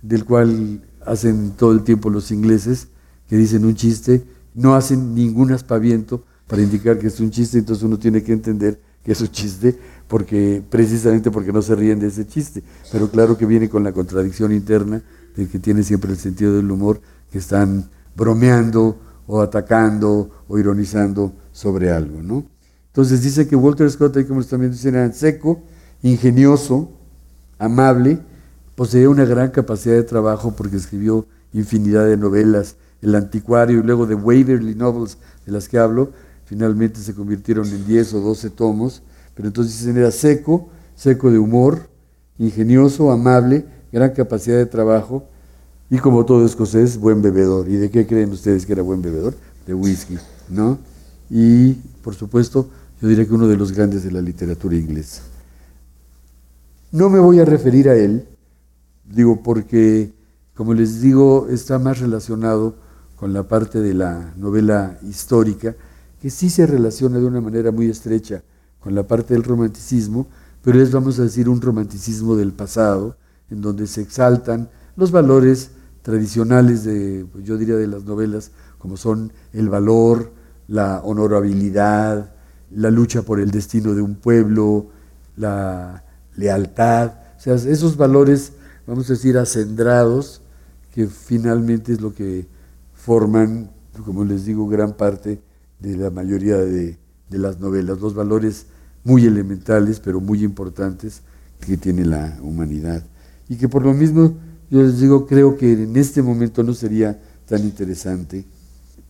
del 0.00 0.24
cual 0.24 0.80
hacen 1.04 1.54
todo 1.56 1.72
el 1.72 1.82
tiempo 1.82 2.08
los 2.08 2.30
ingleses, 2.30 2.86
que 3.28 3.36
dicen 3.36 3.64
un 3.64 3.74
chiste, 3.74 4.35
no 4.56 4.74
hacen 4.74 5.14
ningún 5.14 5.52
aspaviento 5.52 6.24
para 6.48 6.62
indicar 6.62 6.98
que 6.98 7.06
es 7.06 7.20
un 7.20 7.30
chiste, 7.30 7.58
entonces 7.58 7.84
uno 7.84 7.98
tiene 7.98 8.22
que 8.22 8.32
entender 8.32 8.80
que 9.04 9.12
es 9.12 9.20
un 9.20 9.28
chiste, 9.28 9.78
porque 10.08 10.62
precisamente 10.68 11.30
porque 11.30 11.52
no 11.52 11.62
se 11.62 11.76
ríen 11.76 12.00
de 12.00 12.08
ese 12.08 12.26
chiste. 12.26 12.64
Pero 12.90 13.08
claro 13.08 13.38
que 13.38 13.46
viene 13.46 13.68
con 13.68 13.84
la 13.84 13.92
contradicción 13.92 14.52
interna 14.52 15.02
de 15.36 15.46
que 15.46 15.60
tiene 15.60 15.84
siempre 15.84 16.10
el 16.10 16.18
sentido 16.18 16.56
del 16.56 16.70
humor, 16.70 17.00
que 17.30 17.38
están 17.38 17.88
bromeando 18.16 18.98
o 19.26 19.40
atacando 19.40 20.30
o 20.48 20.58
ironizando 20.58 21.32
sobre 21.52 21.90
algo, 21.90 22.22
¿no? 22.22 22.46
Entonces 22.88 23.22
dice 23.22 23.46
que 23.46 23.56
Walter 23.56 23.90
Scott, 23.90 24.16
ahí 24.16 24.24
como 24.24 24.42
también 24.42 24.72
dicen, 24.72 24.94
era 24.94 25.12
seco, 25.12 25.62
ingenioso, 26.02 26.90
amable, 27.58 28.20
poseía 28.74 29.10
una 29.10 29.24
gran 29.24 29.50
capacidad 29.50 29.94
de 29.94 30.02
trabajo 30.02 30.54
porque 30.56 30.76
escribió 30.76 31.26
infinidad 31.52 32.06
de 32.06 32.16
novelas, 32.16 32.76
El 33.02 33.14
Anticuario 33.14 33.80
y 33.80 33.82
luego 33.82 34.06
de 34.06 34.14
Waverly 34.14 34.74
Novels, 34.74 35.18
de 35.44 35.52
las 35.52 35.68
que 35.68 35.78
hablo, 35.78 36.12
finalmente 36.44 37.00
se 37.00 37.14
convirtieron 37.14 37.66
en 37.68 37.86
10 37.86 38.14
o 38.14 38.20
12 38.20 38.50
tomos, 38.50 39.02
pero 39.34 39.48
entonces 39.48 39.86
era 39.86 40.10
seco, 40.10 40.68
seco 40.94 41.30
de 41.30 41.38
humor, 41.38 41.88
ingenioso, 42.38 43.10
amable, 43.10 43.66
gran 43.92 44.10
capacidad 44.10 44.56
de 44.56 44.66
trabajo 44.66 45.28
y 45.90 45.98
como 45.98 46.24
todo 46.24 46.44
escocés, 46.44 46.98
buen 46.98 47.22
bebedor. 47.22 47.68
¿Y 47.68 47.76
de 47.76 47.90
qué 47.90 48.06
creen 48.06 48.32
ustedes 48.32 48.66
que 48.66 48.72
era 48.72 48.82
buen 48.82 49.02
bebedor? 49.02 49.34
De 49.66 49.74
whisky, 49.74 50.18
¿no? 50.48 50.78
Y 51.30 51.74
por 52.02 52.14
supuesto, 52.14 52.68
yo 53.00 53.08
diría 53.08 53.26
que 53.26 53.34
uno 53.34 53.46
de 53.46 53.56
los 53.56 53.72
grandes 53.72 54.02
de 54.04 54.10
la 54.10 54.20
literatura 54.20 54.76
inglesa. 54.76 55.22
No 56.92 57.10
me 57.10 57.18
voy 57.18 57.40
a 57.40 57.44
referir 57.44 57.88
a 57.88 57.96
él, 57.96 58.26
digo 59.04 59.42
porque, 59.42 60.12
como 60.54 60.72
les 60.72 61.00
digo, 61.00 61.48
está 61.50 61.78
más 61.78 62.00
relacionado 62.00 62.76
con 63.16 63.32
la 63.32 63.42
parte 63.48 63.80
de 63.80 63.94
la 63.94 64.32
novela 64.36 64.98
histórica, 65.02 65.74
que 66.20 66.30
sí 66.30 66.50
se 66.50 66.66
relaciona 66.66 67.18
de 67.18 67.24
una 67.24 67.40
manera 67.40 67.72
muy 67.72 67.88
estrecha 67.88 68.42
con 68.80 68.94
la 68.94 69.06
parte 69.06 69.34
del 69.34 69.42
romanticismo, 69.42 70.28
pero 70.62 70.80
es, 70.80 70.92
vamos 70.92 71.18
a 71.18 71.22
decir, 71.22 71.48
un 71.48 71.60
romanticismo 71.60 72.36
del 72.36 72.52
pasado, 72.52 73.16
en 73.50 73.62
donde 73.62 73.86
se 73.86 74.02
exaltan 74.02 74.68
los 74.96 75.10
valores 75.10 75.70
tradicionales 76.02 76.84
de, 76.84 77.26
pues, 77.32 77.44
yo 77.44 77.56
diría, 77.56 77.76
de 77.76 77.86
las 77.86 78.04
novelas, 78.04 78.50
como 78.78 78.96
son 78.96 79.32
el 79.52 79.68
valor, 79.68 80.32
la 80.68 81.00
honorabilidad, 81.02 82.32
la 82.70 82.90
lucha 82.90 83.22
por 83.22 83.40
el 83.40 83.50
destino 83.50 83.94
de 83.94 84.02
un 84.02 84.16
pueblo, 84.16 84.88
la 85.36 86.04
lealtad, 86.36 87.12
o 87.36 87.40
sea, 87.40 87.54
esos 87.54 87.96
valores, 87.96 88.52
vamos 88.86 89.08
a 89.08 89.14
decir, 89.14 89.38
acendrados, 89.38 90.42
que 90.92 91.06
finalmente 91.06 91.92
es 91.92 92.00
lo 92.00 92.14
que 92.14 92.46
forman, 93.06 93.70
como 94.04 94.24
les 94.24 94.46
digo, 94.46 94.66
gran 94.66 94.96
parte 94.96 95.40
de 95.78 95.96
la 95.96 96.10
mayoría 96.10 96.56
de, 96.56 96.98
las 97.30 97.60
novelas, 97.60 98.00
los 98.00 98.14
valores 98.14 98.66
muy 99.04 99.26
elementales, 99.26 100.00
pero 100.00 100.20
muy 100.20 100.42
importantes 100.42 101.22
que 101.60 101.76
tiene 101.76 102.04
la 102.04 102.36
humanidad. 102.42 103.04
Y 103.48 103.58
que 103.58 103.68
por 103.68 103.84
lo 103.84 103.94
mismo, 103.94 104.36
yo 104.72 104.82
les 104.82 104.98
digo, 104.98 105.24
creo 105.24 105.56
que 105.56 105.84
en 105.84 105.96
este 105.96 106.20
momento 106.20 106.64
no 106.64 106.74
sería 106.74 107.16
tan 107.46 107.62
interesante 107.62 108.44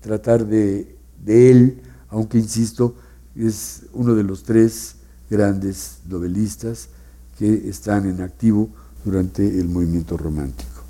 tratar 0.03 0.47
de, 0.47 0.95
de 1.25 1.51
él, 1.51 1.81
aunque 2.11 2.37
insisto, 2.37 2.97
es 3.35 3.85
uno 3.95 4.15
de 4.15 4.25
los 4.25 4.43
tres 4.43 4.97
grandes 5.31 6.01
novelistas 6.07 6.91
que 7.39 7.67
están 7.67 8.07
en 8.07 8.21
activo 8.21 8.69
durante 9.07 9.59
el 9.59 9.69
movimiento 9.71 10.19
romántico. 10.19 10.83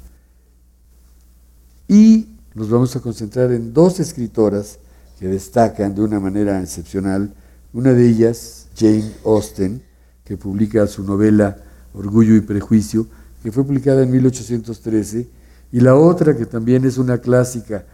Y 1.86 2.35
nos 2.56 2.70
vamos 2.70 2.96
a 2.96 3.00
concentrar 3.00 3.52
en 3.52 3.74
dos 3.74 4.00
escritoras 4.00 4.78
que 5.20 5.28
destacan 5.28 5.94
de 5.94 6.00
una 6.00 6.18
manera 6.18 6.62
excepcional. 6.62 7.34
Una 7.74 7.92
de 7.92 8.08
ellas, 8.08 8.68
Jane 8.74 9.12
Austen, 9.26 9.82
que 10.24 10.38
publica 10.38 10.86
su 10.86 11.04
novela 11.04 11.58
Orgullo 11.92 12.34
y 12.34 12.40
Prejuicio, 12.40 13.06
que 13.42 13.52
fue 13.52 13.62
publicada 13.62 14.02
en 14.02 14.10
1813, 14.10 15.28
y 15.70 15.80
la 15.80 15.96
otra, 15.96 16.34
que 16.34 16.46
también 16.46 16.86
es 16.86 16.96
una 16.96 17.18
clásica 17.18 17.84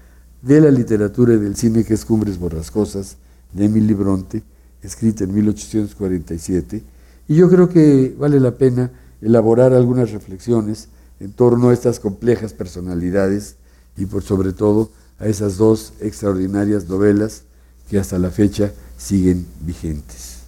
de 0.40 0.60
la 0.60 0.70
literatura 0.70 1.34
y 1.34 1.38
del 1.38 1.56
cine, 1.56 1.82
que 1.82 1.94
es 1.94 2.04
Cumbres 2.04 2.38
Borrascosas, 2.38 3.16
de 3.52 3.64
Emily 3.64 3.94
Bronte, 3.94 4.44
escrita 4.80 5.24
en 5.24 5.34
1847. 5.34 6.84
Y 7.26 7.34
yo 7.34 7.50
creo 7.50 7.68
que 7.68 8.14
vale 8.16 8.38
la 8.38 8.52
pena 8.52 8.92
elaborar 9.20 9.72
algunas 9.72 10.12
reflexiones 10.12 10.88
en 11.18 11.32
torno 11.32 11.70
a 11.70 11.72
estas 11.72 11.98
complejas 11.98 12.52
personalidades 12.52 13.56
y 13.96 14.06
por 14.06 14.22
sobre 14.22 14.52
todo 14.52 14.90
a 15.18 15.26
esas 15.26 15.56
dos 15.56 15.92
extraordinarias 16.00 16.88
novelas 16.88 17.42
que 17.88 17.98
hasta 17.98 18.18
la 18.18 18.30
fecha 18.30 18.72
siguen 18.96 19.46
vigentes. 19.60 20.38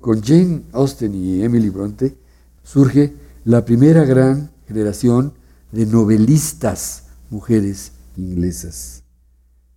Con 0.00 0.22
Jane 0.22 0.62
Austen 0.72 1.14
y 1.14 1.42
Emily 1.42 1.70
Bronte 1.70 2.16
surge 2.62 3.14
la 3.44 3.64
primera 3.64 4.04
gran 4.04 4.50
generación 4.66 5.32
de 5.72 5.86
novelistas 5.86 7.04
mujeres 7.30 7.92
inglesas. 8.16 9.02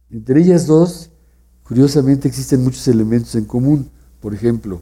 Entre 0.09 0.41
ellas 0.41 0.67
dos, 0.67 1.09
curiosamente 1.63 2.27
existen 2.27 2.63
muchos 2.63 2.87
elementos 2.87 3.35
en 3.35 3.45
común. 3.45 3.89
Por 4.21 4.33
ejemplo, 4.33 4.81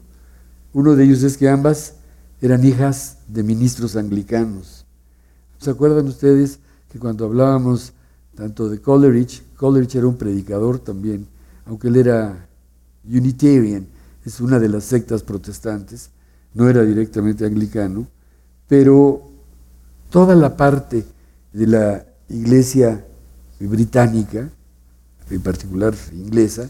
uno 0.72 0.94
de 0.94 1.04
ellos 1.04 1.22
es 1.22 1.36
que 1.36 1.48
ambas 1.48 1.94
eran 2.40 2.64
hijas 2.64 3.18
de 3.28 3.42
ministros 3.42 3.96
anglicanos. 3.96 4.84
¿Se 5.58 5.70
acuerdan 5.70 6.06
ustedes 6.06 6.58
que 6.90 6.98
cuando 6.98 7.24
hablábamos 7.24 7.92
tanto 8.34 8.68
de 8.68 8.80
Coleridge, 8.80 9.42
Coleridge 9.56 9.96
era 9.96 10.06
un 10.06 10.16
predicador 10.16 10.78
también, 10.78 11.26
aunque 11.64 11.88
él 11.88 11.96
era 11.96 12.46
Unitarian, 13.04 13.86
es 14.24 14.40
una 14.40 14.58
de 14.58 14.68
las 14.68 14.84
sectas 14.84 15.22
protestantes, 15.22 16.10
no 16.54 16.68
era 16.68 16.82
directamente 16.82 17.44
anglicano, 17.46 18.06
pero 18.68 19.22
toda 20.10 20.34
la 20.34 20.56
parte 20.56 21.04
de 21.52 21.66
la 21.66 22.06
iglesia 22.28 23.04
británica, 23.60 24.50
en 25.30 25.40
particular 25.40 25.94
inglesa, 26.12 26.68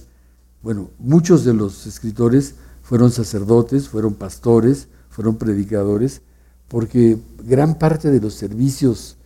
bueno, 0.62 0.90
muchos 0.98 1.44
de 1.44 1.54
los 1.54 1.86
escritores 1.86 2.54
fueron 2.82 3.10
sacerdotes, 3.10 3.88
fueron 3.88 4.14
pastores, 4.14 4.88
fueron 5.10 5.36
predicadores, 5.36 6.22
porque 6.68 7.18
gran 7.44 7.78
parte 7.78 8.10
de 8.10 8.20
los 8.20 8.34
servicios 8.34 9.16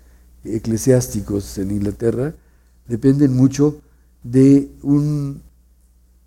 eclesiásticos 0.45 1.59
en 1.59 1.71
Inglaterra 1.71 2.35
dependen 2.89 3.37
mucho 3.37 3.81
de 4.23 4.71
un, 4.83 5.43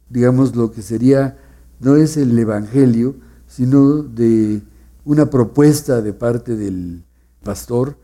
digamos, 0.10 0.55
lo 0.55 0.72
que 0.72 0.82
sería, 0.82 1.38
no 1.79 1.96
es 1.96 2.17
el 2.17 2.38
Evangelio, 2.38 3.15
sino 3.48 4.01
de 4.01 4.62
una 5.05 5.29
propuesta 5.29 6.01
de 6.01 6.13
parte 6.13 6.55
del 6.55 7.03
pastor, 7.43 7.98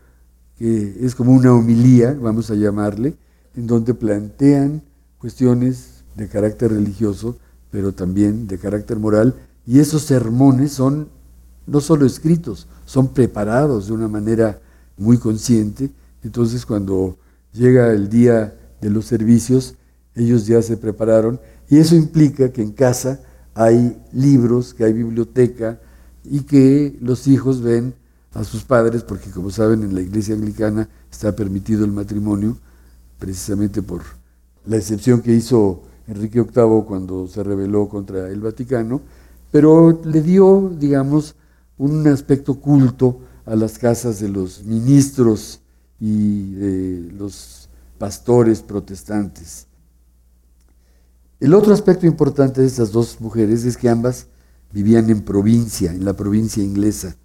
que 0.57 0.97
es 1.05 1.15
como 1.15 1.31
una 1.31 1.53
homilía, 1.53 2.17
vamos 2.19 2.51
a 2.51 2.55
llamarle, 2.55 3.15
en 3.55 3.65
donde 3.65 3.93
plantean 3.93 4.83
cuestiones 5.17 6.03
de 6.15 6.27
carácter 6.27 6.71
religioso, 6.71 7.37
pero 7.71 7.93
también 7.93 8.47
de 8.47 8.57
carácter 8.57 8.99
moral, 8.99 9.35
y 9.65 9.79
esos 9.79 10.03
sermones 10.03 10.73
son 10.73 11.07
no 11.65 11.79
solo 11.79 12.05
escritos, 12.05 12.67
son 12.85 13.13
preparados 13.13 13.87
de 13.87 13.93
una 13.93 14.07
manera 14.07 14.59
muy 14.99 15.17
consciente. 15.17 15.89
Entonces 16.23 16.65
cuando 16.65 17.17
llega 17.53 17.91
el 17.91 18.09
día 18.09 18.55
de 18.81 18.89
los 18.89 19.05
servicios, 19.05 19.75
ellos 20.15 20.45
ya 20.45 20.61
se 20.61 20.77
prepararon 20.77 21.39
y 21.69 21.77
eso 21.77 21.95
implica 21.95 22.51
que 22.51 22.61
en 22.61 22.71
casa 22.71 23.21
hay 23.55 23.97
libros, 24.11 24.73
que 24.73 24.83
hay 24.83 24.93
biblioteca 24.93 25.79
y 26.23 26.41
que 26.41 26.97
los 27.01 27.27
hijos 27.27 27.61
ven 27.61 27.93
a 28.33 28.43
sus 28.43 28.63
padres, 28.63 29.03
porque 29.03 29.31
como 29.31 29.49
saben 29.49 29.83
en 29.83 29.95
la 29.95 30.01
iglesia 30.01 30.35
anglicana 30.35 30.87
está 31.11 31.35
permitido 31.35 31.83
el 31.83 31.91
matrimonio, 31.91 32.57
precisamente 33.17 33.81
por 33.81 34.01
la 34.65 34.77
excepción 34.77 35.21
que 35.21 35.33
hizo 35.33 35.83
Enrique 36.07 36.41
VIII 36.41 36.83
cuando 36.85 37.27
se 37.27 37.43
rebeló 37.43 37.89
contra 37.89 38.29
el 38.29 38.41
Vaticano, 38.41 39.01
pero 39.51 40.01
le 40.05 40.21
dio, 40.21 40.71
digamos, 40.77 41.35
un 41.77 42.05
aspecto 42.07 42.59
culto 42.59 43.19
a 43.49 43.55
las 43.55 43.79
casas 43.79 44.19
de 44.19 44.29
los 44.29 44.63
ministros 44.63 45.59
y 45.99 46.53
de 46.53 47.11
los 47.13 47.67
pastores 47.97 48.61
protestantes. 48.61 49.65
El 51.39 51.55
otro 51.55 51.73
aspecto 51.73 52.05
importante 52.05 52.61
de 52.61 52.67
estas 52.67 52.91
dos 52.91 53.19
mujeres 53.19 53.65
es 53.65 53.75
que 53.75 53.89
ambas 53.89 54.27
vivían 54.71 55.09
en 55.09 55.21
provincia, 55.21 55.91
en 55.91 56.05
la 56.05 56.13
provincia 56.13 56.63
inglesa. 56.63 57.15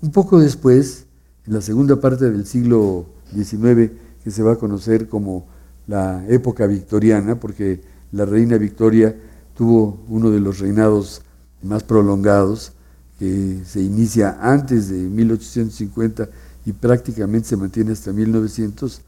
Un 0.00 0.12
poco 0.12 0.38
después, 0.38 1.06
en 1.46 1.54
la 1.54 1.60
segunda 1.60 2.00
parte 2.00 2.30
del 2.30 2.46
siglo 2.46 3.06
XIX, 3.34 3.90
que 4.22 4.30
se 4.30 4.42
va 4.42 4.52
a 4.52 4.56
conocer 4.56 5.08
como 5.08 5.46
la 5.88 6.24
época 6.28 6.66
victoriana, 6.66 7.40
porque 7.40 7.80
la 8.12 8.24
reina 8.24 8.56
Victoria 8.56 9.16
tuvo 9.56 10.04
uno 10.08 10.30
de 10.30 10.38
los 10.38 10.60
reinados 10.60 11.22
más 11.62 11.82
prolongados, 11.82 12.75
que 13.18 13.62
se 13.64 13.80
inicia 13.80 14.38
antes 14.40 14.88
de 14.88 14.98
1850 14.98 16.28
y 16.64 16.72
prácticamente 16.72 17.48
se 17.48 17.56
mantiene 17.56 17.92
hasta 17.92 18.12
1900, 18.12 19.00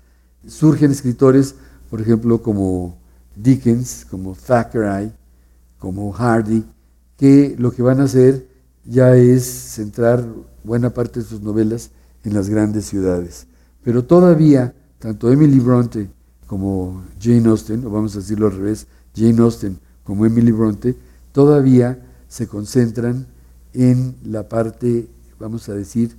surgen 0.47 0.91
escritores, 0.91 1.55
por 1.91 2.01
ejemplo, 2.01 2.43
como 2.43 2.97
Dickens, 3.35 4.07
como 4.09 4.35
Thackeray, 4.35 5.13
como 5.79 6.13
Hardy, 6.13 6.65
que 7.17 7.57
lo 7.59 7.71
que 7.73 7.83
van 7.83 8.01
a 8.01 8.05
hacer 8.05 8.47
ya 8.85 9.15
es 9.17 9.45
centrar 9.45 10.25
buena 10.65 10.91
parte 10.91 11.21
de 11.21 11.27
sus 11.27 11.43
novelas 11.43 11.91
en 12.25 12.35
las 12.35 12.49
grandes 12.49 12.87
ciudades. 12.87 13.47
Pero 13.83 14.05
todavía, 14.05 14.75
tanto 14.99 15.31
Emily 15.31 15.59
Bronte 15.59 16.11
como 16.47 17.03
Jane 17.21 17.49
Austen, 17.49 17.85
o 17.85 17.91
vamos 17.91 18.15
a 18.15 18.21
decirlo 18.21 18.47
al 18.47 18.57
revés, 18.57 18.87
Jane 19.15 19.41
Austen 19.41 19.79
como 20.05 20.25
Emily 20.25 20.53
Bronte, 20.53 20.97
todavía 21.33 21.99
se 22.29 22.47
concentran 22.47 23.27
en 23.73 24.17
la 24.25 24.49
parte, 24.49 25.09
vamos 25.39 25.69
a 25.69 25.75
decir, 25.75 26.17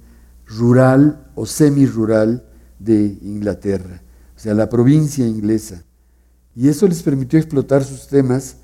rural 0.47 1.31
o 1.35 1.45
semi-rural 1.45 2.45
de 2.79 3.17
Inglaterra, 3.21 4.01
o 4.35 4.39
sea, 4.39 4.53
la 4.53 4.69
provincia 4.69 5.25
inglesa. 5.27 5.83
Y 6.55 6.67
eso 6.67 6.87
les 6.87 7.03
permitió 7.03 7.39
explotar 7.39 7.83
sus 7.83 8.07
temas 8.07 8.57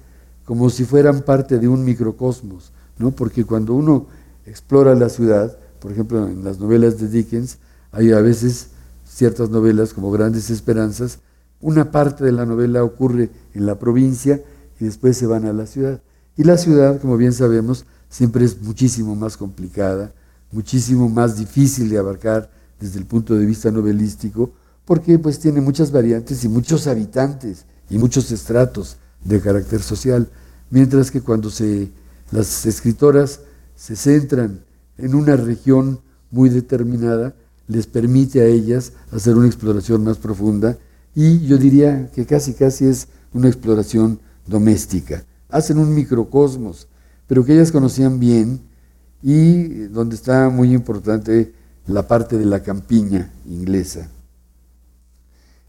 como 0.46 0.70
si 0.70 0.86
fueran 0.86 1.22
parte 1.22 1.60
de 1.60 1.68
un 1.68 1.84
microcosmos, 1.84 2.72
¿no? 2.98 3.12
Porque 3.12 3.46
cuando 3.46 3.74
uno 3.74 4.08
explora 4.46 4.96
la 4.96 5.10
ciudad, 5.10 5.58
por 5.80 5.92
ejemplo, 5.92 6.28
en 6.28 6.44
las 6.44 6.60
novelas 6.60 7.00
de 7.00 7.08
Dickens, 7.08 7.58
hay 7.92 8.12
a 8.12 8.22
veces 8.22 8.70
ciertas 9.06 9.50
novelas 9.50 9.94
como 9.94 10.12
Grandes 10.12 10.50
Esperanzas, 10.50 11.20
una 11.62 11.92
parte 11.92 12.24
de 12.24 12.32
la 12.32 12.46
novela 12.46 12.84
ocurre 12.84 13.30
en 13.54 13.66
la 13.66 13.80
provincia 13.80 14.42
y 14.80 14.86
después 14.86 15.18
se 15.18 15.26
van 15.26 15.46
a 15.46 15.54
la 15.54 15.66
ciudad. 15.66 16.02
Y 16.38 16.44
la 16.44 16.58
ciudad, 16.58 17.00
como 17.00 17.18
bien 17.18 17.34
sabemos, 17.34 17.86
siempre 18.16 18.46
es 18.46 18.62
muchísimo 18.62 19.14
más 19.14 19.36
complicada, 19.36 20.14
muchísimo 20.50 21.10
más 21.10 21.38
difícil 21.38 21.90
de 21.90 21.98
abarcar 21.98 22.50
desde 22.80 22.98
el 22.98 23.06
punto 23.06 23.36
de 23.36 23.46
vista 23.46 23.72
novelístico, 23.72 24.54
porque 24.86 25.20
pues 25.20 25.38
tiene 25.38 25.60
muchas 25.60 25.92
variantes 25.92 26.46
y 26.46 26.48
muchos 26.48 26.88
habitantes 26.88 27.66
y 27.90 27.98
muchos 27.98 28.32
estratos 28.32 28.96
de 29.22 29.42
carácter 29.42 29.82
social, 29.82 30.30
mientras 30.70 31.12
que 31.12 31.20
cuando 31.20 31.50
se, 31.50 31.92
las 32.32 32.66
escritoras 32.66 33.42
se 33.76 33.98
centran 33.98 34.62
en 34.98 35.14
una 35.14 35.36
región 35.36 36.00
muy 36.32 36.48
determinada, 36.48 37.36
les 37.68 37.86
permite 37.86 38.40
a 38.40 38.46
ellas 38.46 38.94
hacer 39.12 39.36
una 39.36 39.48
exploración 39.48 40.06
más 40.06 40.20
profunda 40.20 40.78
y 41.14 41.46
yo 41.46 41.58
diría 41.58 42.10
que 42.16 42.26
casi 42.26 42.54
casi 42.54 42.86
es 42.86 43.10
una 43.34 43.50
exploración 43.50 44.22
doméstica. 44.48 45.26
Hacen 45.50 45.80
un 45.80 45.94
microcosmos, 45.94 46.88
pero 47.28 47.44
que 47.44 47.54
ellas 47.54 47.72
conocían 47.72 48.20
bien 48.20 48.62
y 49.22 49.88
donde 49.88 50.16
está 50.16 50.50
muy 50.50 50.74
importante 50.74 51.54
la 51.88 52.08
parte 52.08 52.38
de 52.38 52.46
la 52.46 52.62
campiña 52.62 53.32
inglesa. 53.46 54.10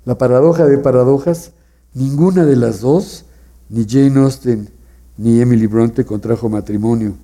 La 0.04 0.18
paradoja 0.18 0.66
de 0.66 0.78
paradojas, 0.78 1.52
ninguna 1.94 2.44
de 2.44 2.56
las 2.56 2.80
dos, 2.80 3.24
ni 3.68 3.86
Jane 3.88 4.20
Austen 4.20 4.70
ni 5.18 5.40
Emily 5.40 5.66
Bronte 5.66 6.04
contrajo 6.04 6.48
matrimonio. 6.48 7.16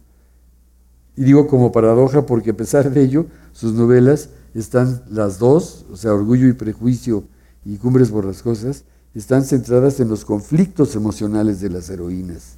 Y 1.16 1.24
digo 1.24 1.46
como 1.46 1.72
paradoja 1.72 2.24
porque 2.24 2.50
a 2.50 2.56
pesar 2.56 2.90
de 2.90 3.02
ello, 3.02 3.26
sus 3.52 3.74
novelas 3.74 4.30
están 4.54 5.02
las 5.10 5.38
dos, 5.38 5.84
o 5.90 5.96
sea, 5.96 6.14
Orgullo 6.14 6.48
y 6.48 6.54
Prejuicio 6.54 7.24
y 7.64 7.76
Cumbres 7.76 8.10
Borrascosas, 8.10 8.84
están 9.14 9.44
centradas 9.44 10.00
en 10.00 10.08
los 10.08 10.24
conflictos 10.24 10.96
emocionales 10.96 11.60
de 11.60 11.68
las 11.68 11.90
heroínas. 11.90 12.56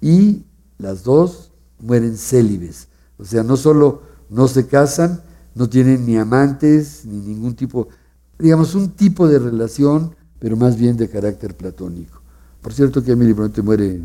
Y 0.00 0.44
las 0.80 1.04
dos 1.04 1.50
mueren 1.78 2.16
célibes. 2.16 2.88
O 3.18 3.24
sea, 3.24 3.42
no 3.42 3.56
solo 3.56 4.02
no 4.28 4.48
se 4.48 4.66
casan, 4.66 5.22
no 5.54 5.68
tienen 5.68 6.06
ni 6.06 6.16
amantes, 6.16 7.04
ni 7.04 7.18
ningún 7.18 7.54
tipo, 7.54 7.88
digamos, 8.38 8.74
un 8.74 8.90
tipo 8.90 9.28
de 9.28 9.38
relación, 9.38 10.14
pero 10.38 10.56
más 10.56 10.76
bien 10.76 10.96
de 10.96 11.08
carácter 11.08 11.56
platónico. 11.56 12.22
Por 12.62 12.72
cierto 12.72 13.02
que 13.02 13.12
Emily 13.12 13.32
Bronte 13.32 13.62
muere 13.62 14.00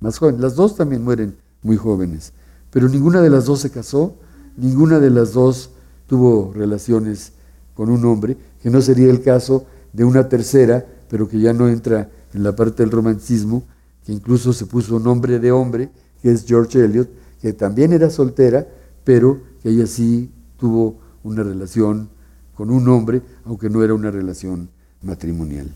más 0.00 0.18
joven, 0.18 0.40
las 0.40 0.54
dos 0.54 0.76
también 0.76 1.02
mueren 1.02 1.36
muy 1.62 1.76
jóvenes, 1.76 2.32
pero 2.70 2.88
ninguna 2.88 3.20
de 3.20 3.30
las 3.30 3.46
dos 3.46 3.60
se 3.60 3.70
casó, 3.70 4.16
ninguna 4.56 5.00
de 5.00 5.10
las 5.10 5.32
dos 5.32 5.70
tuvo 6.06 6.52
relaciones 6.54 7.32
con 7.74 7.90
un 7.90 8.04
hombre, 8.04 8.36
que 8.62 8.70
no 8.70 8.80
sería 8.80 9.10
el 9.10 9.22
caso 9.22 9.66
de 9.92 10.04
una 10.04 10.28
tercera, 10.28 10.86
pero 11.08 11.28
que 11.28 11.40
ya 11.40 11.52
no 11.52 11.68
entra 11.68 12.10
en 12.32 12.42
la 12.42 12.54
parte 12.54 12.82
del 12.82 12.92
romanticismo, 12.92 13.64
que 14.04 14.12
incluso 14.12 14.52
se 14.52 14.66
puso 14.66 15.00
nombre 15.00 15.38
de 15.38 15.52
hombre, 15.52 15.90
que 16.24 16.30
es 16.30 16.46
George 16.46 16.82
Eliot, 16.82 17.10
que 17.42 17.52
también 17.52 17.92
era 17.92 18.08
soltera, 18.08 18.66
pero 19.04 19.42
que 19.62 19.68
ella 19.68 19.86
sí 19.86 20.30
tuvo 20.56 20.98
una 21.22 21.42
relación 21.42 22.08
con 22.54 22.70
un 22.70 22.88
hombre, 22.88 23.20
aunque 23.44 23.68
no 23.68 23.84
era 23.84 23.92
una 23.92 24.10
relación 24.10 24.70
matrimonial. 25.02 25.70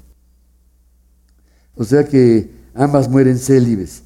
O 1.75 1.85
sea 1.85 2.07
que 2.07 2.51
ambas 2.73 3.11
mueren 3.11 3.37
célibes, 3.37 4.05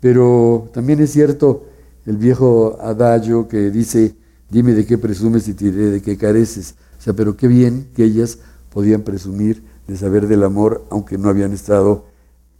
pero 0.00 0.70
también 0.72 1.00
es 1.00 1.10
cierto 1.10 1.66
el 2.06 2.16
viejo 2.16 2.78
adagio 2.80 3.46
que 3.46 3.70
dice, 3.70 4.16
dime 4.48 4.72
de 4.72 4.86
qué 4.86 4.96
presumes 4.96 5.46
y 5.48 5.52
te 5.52 5.66
diré 5.66 5.90
de 5.90 6.00
qué 6.00 6.16
careces. 6.16 6.76
O 6.98 7.02
sea, 7.02 7.12
pero 7.12 7.36
qué 7.36 7.46
bien 7.46 7.90
que 7.94 8.04
ellas 8.04 8.38
podían 8.70 9.02
presumir 9.02 9.62
de 9.86 9.98
saber 9.98 10.28
del 10.28 10.44
amor, 10.44 10.86
aunque 10.88 11.18
no 11.18 11.28
habían 11.28 11.52
estado, 11.52 12.06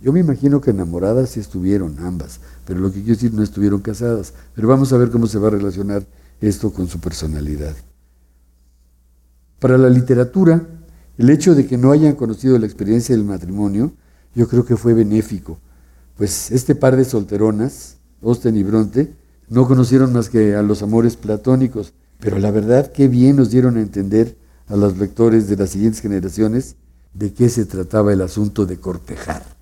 yo 0.05 0.13
me 0.13 0.21
imagino 0.21 0.61
que 0.61 0.71
enamoradas 0.71 1.31
sí 1.31 1.41
estuvieron 1.41 1.99
ambas, 1.99 2.39
pero 2.67 2.79
lo 2.79 2.93
que 2.93 2.99
quiero 2.99 3.15
decir 3.15 3.33
no 3.33 3.43
estuvieron 3.43 3.81
casadas. 3.81 4.35
Pero 4.55 4.69
vamos 4.69 4.93
a 4.93 4.99
ver 4.99 5.11
cómo 5.11 5.27
se 5.27 5.39
va 5.39 5.49
a 5.49 5.53
relacionar 5.53 6.05
esto 6.43 6.75
con 6.75 6.89
su 6.89 7.01
personalidad. 7.01 7.75
Para 9.59 9.79
la 9.79 9.89
literatura, 9.89 10.63
el 11.17 11.31
hecho 11.31 11.55
de 11.55 11.67
que 11.67 11.79
no 11.79 11.91
hayan 11.91 12.17
conocido 12.17 12.59
la 12.59 12.67
experiencia 12.67 13.17
del 13.17 13.25
matrimonio, 13.25 13.95
yo 14.35 14.47
creo 14.47 14.67
que 14.67 14.77
fue 14.77 14.93
benéfico, 14.93 15.59
pues 16.19 16.51
este 16.51 16.75
par 16.75 16.97
de 16.97 17.07
solteronas, 17.07 17.97
Austen 18.23 18.59
y 18.59 18.63
Bronte, 18.63 19.15
no 19.49 19.67
conocieron 19.67 20.13
más 20.13 20.29
que 20.29 20.55
a 20.55 20.61
los 20.61 20.83
amores 20.83 21.17
platónicos, 21.17 21.95
pero 22.21 22.39
la 22.39 22.51
verdad 22.51 22.93
que 22.93 23.09
bien 23.09 23.37
nos 23.37 23.49
dieron 23.49 23.79
a 23.79 23.81
entender 23.81 24.37
a 24.67 24.77
los 24.77 24.99
lectores 24.99 25.49
de 25.49 25.57
las 25.57 25.71
siguientes 25.71 26.03
generaciones 26.03 26.77
de 27.15 27.33
qué 27.33 27.49
se 27.49 27.65
trataba 27.65 28.13
el 28.13 28.21
asunto 28.21 28.67
de 28.67 28.79
cortejar. 28.79 29.54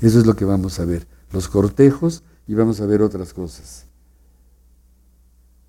Eso 0.00 0.18
es 0.18 0.26
lo 0.26 0.34
que 0.34 0.44
vamos 0.44 0.80
a 0.80 0.84
ver, 0.84 1.06
los 1.32 1.48
cortejos 1.48 2.22
y 2.46 2.54
vamos 2.54 2.80
a 2.80 2.86
ver 2.86 3.02
otras 3.02 3.34
cosas. 3.34 3.86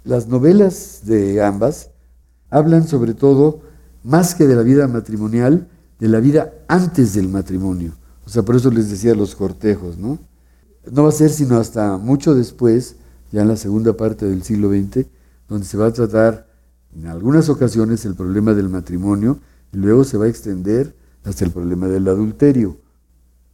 Las 0.04 0.28
novelas 0.28 1.02
de 1.04 1.44
ambas 1.44 1.92
hablan 2.50 2.88
sobre 2.88 3.14
todo, 3.14 3.62
más 4.04 4.34
que 4.34 4.48
de 4.48 4.56
la 4.56 4.64
vida 4.64 4.88
matrimonial, 4.88 5.68
de 6.00 6.08
la 6.08 6.20
vida 6.20 6.54
antes 6.68 7.14
del 7.14 7.30
matrimonio. 7.30 7.94
O 8.26 8.30
sea, 8.30 8.44
por 8.44 8.56
eso 8.56 8.72
les 8.72 8.90
decía 8.90 9.14
los 9.14 9.36
cortejos, 9.36 9.98
¿no? 9.98 10.18
No 10.92 11.04
va 11.04 11.10
a 11.10 11.14
ser 11.14 11.30
sino 11.30 11.58
hasta 11.58 11.98
mucho 11.98 12.34
después, 12.34 12.96
ya 13.32 13.42
en 13.42 13.50
la 13.50 13.58
segunda 13.58 13.96
parte 13.96 14.26
del 14.26 14.44
siglo 14.44 14.70
XX, 14.70 15.06
donde 15.48 15.68
se 15.68 15.78
va 15.78 15.88
a 15.88 15.94
tratar 15.94 16.48
en 16.96 17.08
algunas 17.08 17.50
ocasiones 17.50 18.04
el 18.06 18.16
problema 18.16 18.54
del 18.54 18.70
matrimonio 18.70 19.40
y 19.72 19.78
luego 19.78 20.04
se 20.04 20.18
va 20.18 20.26
a 20.26 20.30
extender 20.30 20.96
hasta 21.24 21.46
el 21.46 21.52
problema 21.52 21.88
del 21.88 22.08
adulterio. 22.08 22.78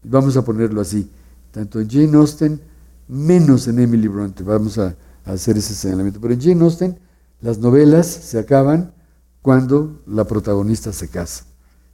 Vamos 0.09 0.37
a 0.37 0.43
ponerlo 0.43 0.81
así, 0.81 1.09
tanto 1.51 1.79
en 1.79 1.89
Jane 1.89 2.17
Austen, 2.17 2.61
menos 3.07 3.67
en 3.67 3.79
Emily 3.79 4.07
Bronte, 4.07 4.43
vamos 4.43 4.77
a, 4.77 4.95
hacer 5.25 5.57
ese 5.57 5.73
señalamiento. 5.73 6.21
Pero 6.21 6.33
en 6.33 6.41
Jane 6.41 6.63
Austen 6.63 6.99
las 7.41 7.59
novelas 7.59 8.07
se 8.07 8.39
acaban 8.39 8.93
cuando 9.41 10.01
la 10.07 10.25
protagonista 10.25 10.93
se 10.93 11.09
casa. 11.09 11.45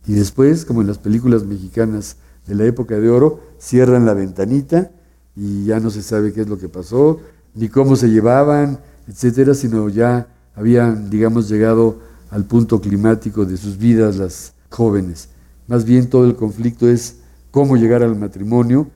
Y 0.06 0.14
después, 0.14 0.66
como 0.66 0.82
en 0.82 0.88
las 0.88 1.00
películas 1.00 1.44
mexicanas 1.44 2.18
de 2.46 2.56
la 2.56 2.66
época 2.66 3.00
de 3.00 3.10
oro, 3.10 3.42
cierran 3.58 4.06
la 4.06 4.14
ventanita 4.14 4.92
y 5.36 5.66
ya 5.66 5.80
no 5.80 5.90
se 5.90 6.04
sabe 6.04 6.34
qué 6.34 6.42
es 6.42 6.48
lo 6.48 6.60
que 6.60 6.70
pasó, 6.70 7.20
ni 7.56 7.70
cómo 7.70 7.96
se 7.96 8.10
llevaban, 8.10 8.80
etcétera, 9.08 9.56
sino 9.56 9.90
ya 9.90 10.28
habían, 10.56 11.10
digamos, 11.10 11.50
llegado 11.50 12.00
al 12.30 12.46
punto 12.46 12.80
climático 12.82 13.46
de 13.46 13.58
sus 13.58 13.78
vidas 13.78 14.18
las 14.18 14.54
jóvenes. 14.70 15.30
Más 15.68 15.86
bien 15.86 16.10
todo 16.10 16.26
el 16.26 16.36
conflicto 16.36 16.88
es 16.88 17.23
cómo 17.54 17.78
llegar 17.78 18.02
al 18.02 18.16
matrimonio, 18.16 18.88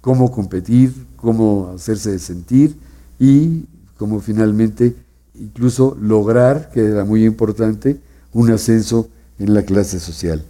cómo 0.00 0.32
competir, 0.32 1.06
cómo 1.16 1.72
hacerse 1.74 2.18
sentir 2.18 2.74
y 3.18 3.66
cómo 3.98 4.20
finalmente 4.20 4.96
incluso 5.34 5.94
lograr, 6.00 6.70
que 6.72 6.80
era 6.80 7.04
muy 7.04 7.26
importante, 7.26 8.00
un 8.32 8.50
ascenso 8.50 9.10
en 9.38 9.52
la 9.52 9.64
clase 9.64 10.00
social. 10.00 10.42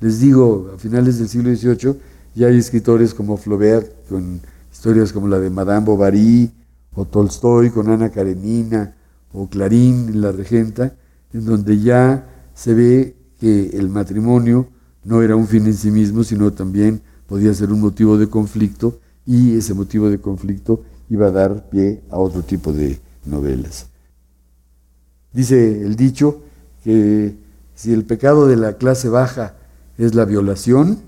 Les 0.00 0.20
digo, 0.20 0.72
a 0.74 0.78
finales 0.78 1.18
del 1.18 1.28
siglo 1.28 1.54
XVIII 1.54 1.94
ya 2.34 2.46
hay 2.46 2.56
escritores 2.56 3.12
como 3.12 3.36
Flaubert, 3.36 4.08
con 4.08 4.40
historias 4.72 5.12
como 5.12 5.28
la 5.28 5.38
de 5.38 5.50
Madame 5.50 5.84
Bovary, 5.84 6.50
o 6.94 7.04
Tolstoy 7.04 7.68
con 7.68 7.90
Ana 7.90 8.08
Karenina, 8.08 8.94
o 9.34 9.46
Clarín 9.46 10.22
La 10.22 10.32
Regenta, 10.32 10.94
en 11.34 11.44
donde 11.44 11.80
ya 11.80 12.26
se 12.54 12.72
ve 12.72 13.14
que 13.38 13.76
el 13.76 13.90
matrimonio 13.90 14.68
no 15.08 15.22
era 15.22 15.34
un 15.36 15.46
fin 15.46 15.64
en 15.64 15.74
sí 15.74 15.90
mismo, 15.90 16.22
sino 16.22 16.52
también 16.52 17.00
podía 17.26 17.54
ser 17.54 17.72
un 17.72 17.80
motivo 17.80 18.18
de 18.18 18.28
conflicto 18.28 19.00
y 19.24 19.56
ese 19.56 19.72
motivo 19.72 20.10
de 20.10 20.18
conflicto 20.18 20.82
iba 21.08 21.28
a 21.28 21.30
dar 21.30 21.70
pie 21.70 22.02
a 22.10 22.18
otro 22.18 22.42
tipo 22.42 22.74
de 22.74 23.00
novelas. 23.24 23.86
Dice 25.32 25.82
el 25.82 25.96
dicho 25.96 26.42
que 26.84 27.34
si 27.74 27.94
el 27.94 28.04
pecado 28.04 28.46
de 28.46 28.56
la 28.56 28.74
clase 28.74 29.08
baja 29.08 29.54
es 29.96 30.14
la 30.14 30.26
violación, 30.26 30.98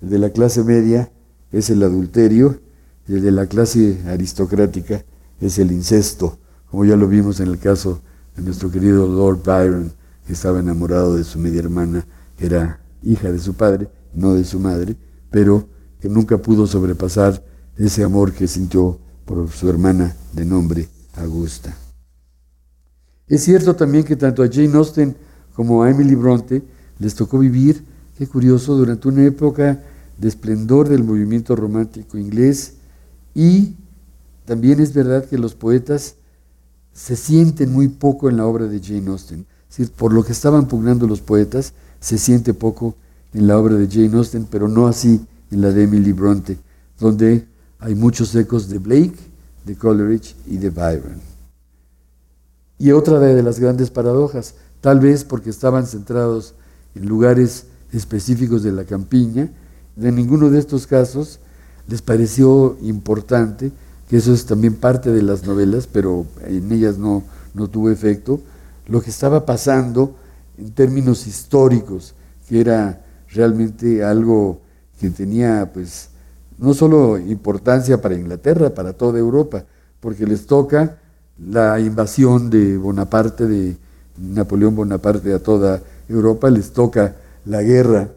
el 0.00 0.10
de 0.10 0.18
la 0.20 0.30
clase 0.30 0.62
media 0.62 1.10
es 1.50 1.70
el 1.70 1.82
adulterio 1.82 2.60
y 3.08 3.14
el 3.14 3.22
de 3.22 3.32
la 3.32 3.46
clase 3.46 4.00
aristocrática 4.06 5.04
es 5.40 5.58
el 5.58 5.72
incesto, 5.72 6.38
como 6.70 6.84
ya 6.84 6.94
lo 6.94 7.08
vimos 7.08 7.40
en 7.40 7.48
el 7.48 7.58
caso 7.58 8.00
de 8.36 8.42
nuestro 8.42 8.70
querido 8.70 9.08
Lord 9.08 9.42
Byron, 9.44 9.92
que 10.24 10.34
estaba 10.34 10.60
enamorado 10.60 11.16
de 11.16 11.24
su 11.24 11.40
media 11.40 11.60
hermana, 11.60 12.06
que 12.36 12.46
era 12.46 12.83
hija 13.04 13.30
de 13.30 13.38
su 13.38 13.54
padre, 13.54 13.88
no 14.14 14.34
de 14.34 14.44
su 14.44 14.58
madre, 14.58 14.96
pero 15.30 15.68
que 16.00 16.08
nunca 16.08 16.38
pudo 16.38 16.66
sobrepasar 16.66 17.42
ese 17.76 18.04
amor 18.04 18.32
que 18.32 18.46
sintió 18.46 18.98
por 19.24 19.48
su 19.50 19.68
hermana 19.68 20.14
de 20.32 20.44
nombre 20.44 20.88
Augusta. 21.16 21.76
Es 23.26 23.42
cierto 23.42 23.74
también 23.74 24.04
que 24.04 24.16
tanto 24.16 24.42
a 24.42 24.48
Jane 24.50 24.76
Austen 24.76 25.16
como 25.54 25.82
a 25.82 25.90
Emily 25.90 26.14
Bronte 26.14 26.62
les 26.98 27.14
tocó 27.14 27.38
vivir, 27.38 27.84
qué 28.18 28.26
curioso, 28.26 28.76
durante 28.76 29.08
una 29.08 29.24
época 29.24 29.82
de 30.18 30.28
esplendor 30.28 30.88
del 30.88 31.04
movimiento 31.04 31.56
romántico 31.56 32.18
inglés 32.18 32.74
y 33.34 33.74
también 34.44 34.80
es 34.80 34.92
verdad 34.92 35.24
que 35.24 35.38
los 35.38 35.54
poetas 35.54 36.16
se 36.92 37.16
sienten 37.16 37.72
muy 37.72 37.88
poco 37.88 38.28
en 38.28 38.36
la 38.36 38.46
obra 38.46 38.66
de 38.66 38.80
Jane 38.80 39.10
Austen. 39.10 39.46
por 39.96 40.12
lo 40.12 40.22
que 40.22 40.32
estaban 40.32 40.68
pugnando 40.68 41.06
los 41.08 41.20
poetas, 41.20 41.72
se 42.04 42.18
siente 42.18 42.52
poco 42.52 42.94
en 43.32 43.46
la 43.46 43.58
obra 43.58 43.76
de 43.76 43.88
Jane 43.88 44.14
Austen, 44.18 44.46
pero 44.50 44.68
no 44.68 44.86
así 44.86 45.24
en 45.50 45.62
la 45.62 45.70
de 45.70 45.84
Emily 45.84 46.12
Bronte, 46.12 46.58
donde 47.00 47.46
hay 47.78 47.94
muchos 47.94 48.34
ecos 48.34 48.68
de 48.68 48.76
Blake, 48.78 49.16
de 49.64 49.74
Coleridge 49.74 50.36
y 50.46 50.58
de 50.58 50.68
Byron. 50.68 51.18
Y 52.78 52.92
otra 52.92 53.18
de 53.20 53.42
las 53.42 53.58
grandes 53.58 53.88
paradojas, 53.88 54.54
tal 54.82 55.00
vez 55.00 55.24
porque 55.24 55.48
estaban 55.48 55.86
centrados 55.86 56.52
en 56.94 57.06
lugares 57.06 57.68
específicos 57.90 58.62
de 58.62 58.72
la 58.72 58.84
campiña, 58.84 59.50
de 59.96 60.12
ninguno 60.12 60.50
de 60.50 60.58
estos 60.58 60.86
casos 60.86 61.40
les 61.88 62.02
pareció 62.02 62.76
importante, 62.82 63.72
que 64.10 64.18
eso 64.18 64.34
es 64.34 64.44
también 64.44 64.74
parte 64.74 65.10
de 65.10 65.22
las 65.22 65.46
novelas, 65.46 65.88
pero 65.90 66.26
en 66.46 66.70
ellas 66.70 66.98
no, 66.98 67.22
no 67.54 67.68
tuvo 67.68 67.88
efecto, 67.88 68.42
lo 68.88 69.00
que 69.00 69.08
estaba 69.08 69.46
pasando 69.46 70.14
en 70.58 70.72
términos 70.72 71.26
históricos, 71.26 72.14
que 72.48 72.60
era 72.60 73.04
realmente 73.28 74.04
algo 74.04 74.60
que 75.00 75.10
tenía 75.10 75.70
pues 75.72 76.10
no 76.58 76.74
solo 76.74 77.18
importancia 77.18 78.00
para 78.00 78.14
Inglaterra, 78.14 78.70
para 78.70 78.92
toda 78.92 79.18
Europa, 79.18 79.64
porque 80.00 80.26
les 80.26 80.46
toca 80.46 80.98
la 81.38 81.80
invasión 81.80 82.48
de 82.48 82.76
Bonaparte, 82.76 83.46
de 83.46 83.76
Napoleón 84.18 84.76
Bonaparte 84.76 85.32
a 85.32 85.40
toda 85.40 85.82
Europa, 86.08 86.50
les 86.50 86.72
toca 86.72 87.16
la 87.44 87.62
guerra 87.62 88.10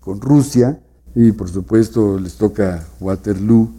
con 0.00 0.20
Rusia 0.20 0.80
y 1.14 1.32
por 1.32 1.48
supuesto 1.48 2.18
les 2.18 2.34
toca 2.34 2.84
Waterloo. 3.00 3.70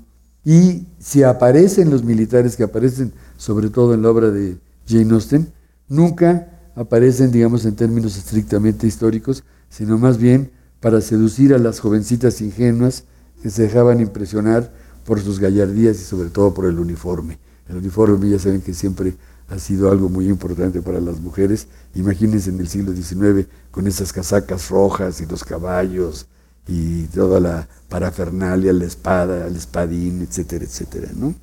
Y 0.45 0.87
si 0.99 1.23
aparecen 1.23 1.89
los 1.89 2.03
militares 2.03 2.55
que 2.55 2.63
aparecen 2.63 3.11
sobre 3.37 3.69
todo 3.69 3.93
en 3.93 4.01
la 4.01 4.09
obra 4.09 4.29
de 4.29 4.57
Jane 4.87 5.13
Austen, 5.13 5.51
nunca 5.89 6.54
aparecen, 6.75 7.31
digamos, 7.31 7.65
en 7.65 7.75
términos 7.75 8.17
estrictamente 8.17 8.85
históricos, 8.85 9.43
sino 9.69 9.97
más 9.97 10.17
bien 10.17 10.51
para 10.79 11.01
seducir 11.01 11.53
a 11.53 11.57
las 11.57 11.79
jovencitas 11.79 12.41
ingenuas 12.41 13.05
que 13.41 13.49
se 13.49 13.63
dejaban 13.63 14.01
impresionar 14.01 14.71
por 15.05 15.21
sus 15.21 15.39
gallardías 15.39 15.99
y 15.99 16.03
sobre 16.03 16.29
todo 16.29 16.53
por 16.53 16.65
el 16.65 16.79
uniforme. 16.79 17.39
El 17.69 17.77
uniforme 17.77 18.29
ya 18.29 18.39
saben 18.39 18.61
que 18.61 18.73
siempre 18.73 19.15
ha 19.49 19.59
sido 19.59 19.91
algo 19.91 20.09
muy 20.09 20.27
importante 20.27 20.81
para 20.81 20.99
las 20.99 21.19
mujeres. 21.19 21.67
Imagínense 21.95 22.49
en 22.49 22.59
el 22.59 22.67
siglo 22.67 22.93
XIX 22.93 23.47
con 23.71 23.87
esas 23.87 24.11
casacas 24.11 24.69
rojas 24.69 25.21
y 25.21 25.25
los 25.25 25.43
caballos 25.43 26.27
y 26.67 27.03
toda 27.05 27.39
la 27.39 27.67
parafernalia, 27.89 28.73
la 28.73 28.85
espada, 28.85 29.47
el 29.47 29.55
espadín, 29.55 30.21
etcétera, 30.21 30.65
etcétera. 30.65 31.11
¿no? 31.15 31.35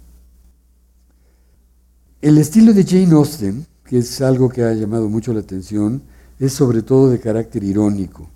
El 2.21 2.39
estilo 2.39 2.73
de 2.73 2.85
Jane 2.85 3.15
Austen 3.15 3.67
que 3.85 3.99
es 3.99 4.21
algo 4.21 4.49
que 4.49 4.63
ha 4.63 4.73
llamado 4.73 5.09
mucho 5.09 5.33
la 5.33 5.41
atención, 5.41 6.03
es 6.39 6.53
sobre 6.53 6.83
todo 6.83 7.11
de 7.11 7.21
carácter 7.21 7.63
irónico. 7.63 8.29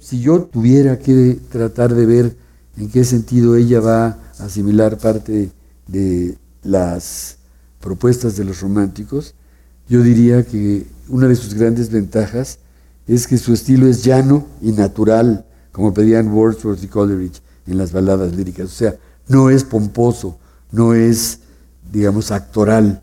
Si 0.00 0.20
yo 0.20 0.42
tuviera 0.42 0.98
que 0.98 1.38
tratar 1.50 1.94
de 1.94 2.06
ver 2.06 2.36
en 2.76 2.88
qué 2.88 3.04
sentido 3.04 3.56
ella 3.56 3.80
va 3.80 4.06
a 4.38 4.44
asimilar 4.44 4.98
parte 4.98 5.50
de 5.86 6.36
las 6.62 7.36
propuestas 7.80 8.36
de 8.36 8.44
los 8.44 8.60
románticos, 8.60 9.34
yo 9.88 10.02
diría 10.02 10.44
que 10.44 10.86
una 11.08 11.28
de 11.28 11.36
sus 11.36 11.54
grandes 11.54 11.90
ventajas 11.90 12.58
es 13.06 13.26
que 13.26 13.36
su 13.36 13.52
estilo 13.52 13.86
es 13.86 14.04
llano 14.04 14.46
y 14.60 14.72
natural, 14.72 15.44
como 15.72 15.92
pedían 15.92 16.28
Wordsworth 16.28 16.82
y 16.82 16.88
Coleridge 16.88 17.42
en 17.66 17.78
las 17.78 17.92
baladas 17.92 18.34
líricas. 18.34 18.66
O 18.66 18.74
sea, 18.74 18.96
no 19.28 19.50
es 19.50 19.64
pomposo, 19.64 20.38
no 20.70 20.94
es, 20.94 21.40
digamos, 21.92 22.30
actoral, 22.30 23.02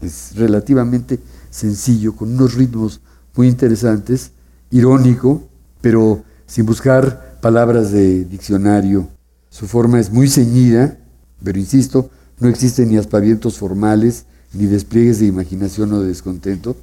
es 0.00 0.32
relativamente 0.36 1.18
sencillo, 1.50 2.14
con 2.14 2.34
unos 2.34 2.54
ritmos 2.54 3.00
muy 3.34 3.48
interesantes, 3.48 4.32
irónico, 4.70 5.42
pero 5.80 6.24
sin 6.46 6.66
buscar 6.66 7.38
palabras 7.40 7.92
de 7.92 8.24
diccionario. 8.24 9.08
Su 9.50 9.66
forma 9.66 10.00
es 10.00 10.10
muy 10.10 10.28
ceñida, 10.28 10.98
pero 11.42 11.58
insisto, 11.58 12.10
no 12.40 12.48
existen 12.48 12.88
ni 12.90 12.96
aspavientos 12.96 13.58
formales, 13.58 14.26
ni 14.52 14.66
despliegues 14.66 15.18
de 15.20 15.26
imaginación 15.26 15.92
o 15.92 16.00
de 16.00 16.08
descontento. 16.08 16.76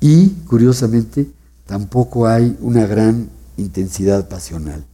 Y, 0.00 0.28
curiosamente, 0.46 1.30
tampoco 1.66 2.26
hay 2.26 2.56
una 2.60 2.86
gran 2.86 3.28
intensidad 3.56 4.28
pasional. 4.28 4.84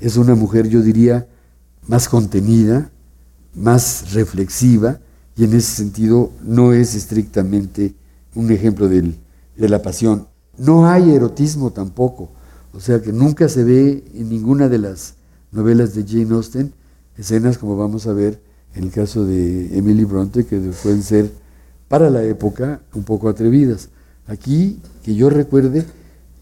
Es 0.00 0.16
una 0.16 0.34
mujer, 0.34 0.68
yo 0.68 0.82
diría, 0.82 1.26
más 1.86 2.08
contenida, 2.08 2.90
más 3.54 4.12
reflexiva, 4.12 5.00
y 5.40 5.44
en 5.44 5.54
ese 5.54 5.74
sentido 5.74 6.32
no 6.44 6.74
es 6.74 6.94
estrictamente 6.94 7.94
un 8.34 8.52
ejemplo 8.52 8.90
de 8.90 9.14
la 9.56 9.80
pasión. 9.80 10.26
No 10.58 10.86
hay 10.86 11.12
erotismo 11.12 11.70
tampoco, 11.70 12.28
o 12.74 12.80
sea 12.80 13.00
que 13.00 13.10
nunca 13.10 13.48
se 13.48 13.64
ve 13.64 14.04
en 14.12 14.28
ninguna 14.28 14.68
de 14.68 14.76
las 14.76 15.14
novelas 15.50 15.94
de 15.94 16.04
Jane 16.06 16.34
Austen 16.34 16.74
escenas 17.16 17.56
como 17.56 17.74
vamos 17.74 18.06
a 18.06 18.12
ver 18.12 18.38
en 18.74 18.84
el 18.84 18.90
caso 18.90 19.24
de 19.24 19.78
Emily 19.78 20.04
Bronte, 20.04 20.44
que 20.44 20.58
pueden 20.82 21.02
ser 21.02 21.32
para 21.88 22.10
la 22.10 22.22
época 22.22 22.82
un 22.92 23.04
poco 23.04 23.30
atrevidas. 23.30 23.88
Aquí, 24.26 24.78
que 25.02 25.14
yo 25.14 25.30
recuerde, 25.30 25.86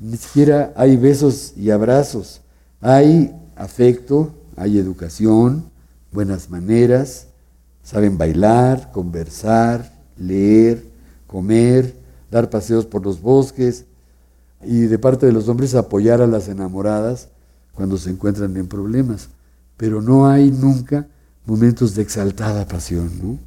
ni 0.01 0.17
siquiera 0.17 0.73
hay 0.75 0.97
besos 0.97 1.53
y 1.57 1.71
abrazos, 1.71 2.41
hay 2.81 3.33
afecto, 3.55 4.35
hay 4.57 4.77
educación, 4.77 5.71
buenas 6.11 6.51
maneras, 6.51 7.28
saben 7.89 8.19
bailar, 8.19 8.93
conversar, 8.93 9.91
leer, 10.19 10.85
comer, 11.27 11.97
dar 12.31 12.51
paseos 12.51 12.85
por 12.85 13.03
los 13.03 13.23
bosques 13.23 13.87
y 14.63 14.81
de 14.81 14.99
parte 14.99 15.25
de 15.25 15.33
los 15.33 15.49
hombres 15.49 15.75
apoyar 15.75 16.21
a 16.21 16.27
las 16.27 16.49
enamoradas 16.49 17.29
cuando 17.73 17.97
se 17.97 18.11
encuentran 18.11 18.55
en 18.59 18.67
problemas. 18.67 19.31
Pero 19.79 20.03
no 20.03 20.29
hay 20.29 20.51
nunca 20.51 21.09
momentos 21.47 21.95
de 21.95 22.03
exaltada 22.03 22.69
pasión. 22.69 23.11
¿no? 23.23 23.39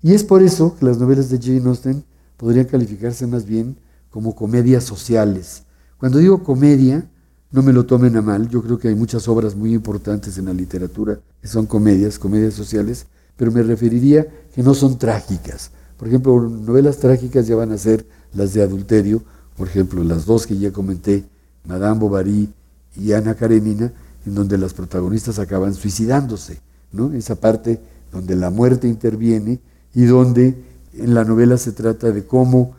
Y 0.00 0.14
es 0.14 0.24
por 0.24 0.42
eso 0.42 0.74
que 0.78 0.86
las 0.86 0.96
novelas 0.96 1.28
de 1.28 1.38
Jane 1.38 1.68
Austen 1.68 2.04
podrían 2.38 2.64
calificarse 2.64 3.26
más 3.26 3.44
bien 3.44 3.76
como 4.08 4.34
comedias 4.34 4.84
sociales. 4.84 5.64
Cuando 5.98 6.16
digo 6.16 6.42
comedia, 6.42 7.06
no 7.50 7.62
me 7.62 7.74
lo 7.74 7.84
tomen 7.84 8.16
a 8.16 8.22
mal, 8.22 8.48
yo 8.48 8.62
creo 8.62 8.78
que 8.78 8.88
hay 8.88 8.94
muchas 8.94 9.28
obras 9.28 9.54
muy 9.54 9.74
importantes 9.74 10.38
en 10.38 10.46
la 10.46 10.54
literatura 10.54 11.20
que 11.42 11.48
son 11.48 11.66
comedias, 11.66 12.18
comedias 12.18 12.54
sociales, 12.54 13.04
pero 13.38 13.52
me 13.52 13.62
referiría 13.62 14.26
que 14.54 14.62
no 14.62 14.74
son 14.74 14.98
trágicas. 14.98 15.70
Por 15.96 16.08
ejemplo, 16.08 16.38
novelas 16.42 16.98
trágicas 16.98 17.46
ya 17.46 17.56
van 17.56 17.72
a 17.72 17.78
ser 17.78 18.04
las 18.34 18.52
de 18.52 18.62
adulterio, 18.62 19.22
por 19.56 19.68
ejemplo, 19.68 20.04
las 20.04 20.26
dos 20.26 20.46
que 20.46 20.58
ya 20.58 20.72
comenté, 20.72 21.24
Madame 21.64 22.00
Bovary 22.00 22.52
y 22.96 23.12
Ana 23.12 23.34
Karenina, 23.34 23.92
en 24.26 24.34
donde 24.34 24.58
las 24.58 24.74
protagonistas 24.74 25.38
acaban 25.38 25.74
suicidándose, 25.74 26.60
¿no? 26.92 27.12
Esa 27.14 27.36
parte 27.36 27.80
donde 28.12 28.36
la 28.36 28.50
muerte 28.50 28.88
interviene 28.88 29.60
y 29.94 30.04
donde 30.04 30.62
en 30.94 31.14
la 31.14 31.24
novela 31.24 31.56
se 31.58 31.72
trata 31.72 32.10
de 32.10 32.26
cómo 32.26 32.76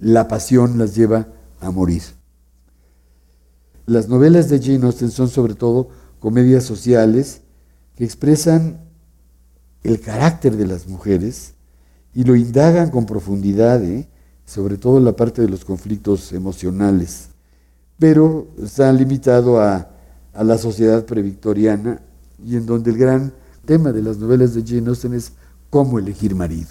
la 0.00 0.26
pasión 0.26 0.76
las 0.76 0.96
lleva 0.96 1.28
a 1.60 1.70
morir. 1.70 2.02
Las 3.86 4.08
novelas 4.08 4.48
de 4.48 4.60
Jane 4.60 4.86
Austen 4.86 5.10
son 5.10 5.28
sobre 5.28 5.54
todo 5.54 5.88
comedias 6.18 6.64
sociales 6.64 7.42
que 7.96 8.04
expresan 8.04 8.89
el 9.82 10.00
carácter 10.00 10.56
de 10.56 10.66
las 10.66 10.86
mujeres 10.86 11.54
y 12.14 12.24
lo 12.24 12.36
indagan 12.36 12.90
con 12.90 13.06
profundidad, 13.06 13.82
¿eh? 13.84 14.08
sobre 14.44 14.76
todo 14.76 14.98
en 14.98 15.04
la 15.04 15.16
parte 15.16 15.42
de 15.42 15.48
los 15.48 15.64
conflictos 15.64 16.32
emocionales, 16.32 17.28
pero 17.98 18.48
está 18.62 18.92
limitado 18.92 19.60
a, 19.60 19.90
a 20.32 20.44
la 20.44 20.58
sociedad 20.58 21.04
previctoriana 21.04 22.00
y 22.44 22.56
en 22.56 22.66
donde 22.66 22.90
el 22.90 22.98
gran 22.98 23.32
tema 23.64 23.92
de 23.92 24.02
las 24.02 24.18
novelas 24.18 24.54
de 24.54 24.64
Jane 24.66 24.88
Austen 24.88 25.14
es 25.14 25.32
cómo 25.68 25.98
elegir 25.98 26.34
marido. 26.34 26.70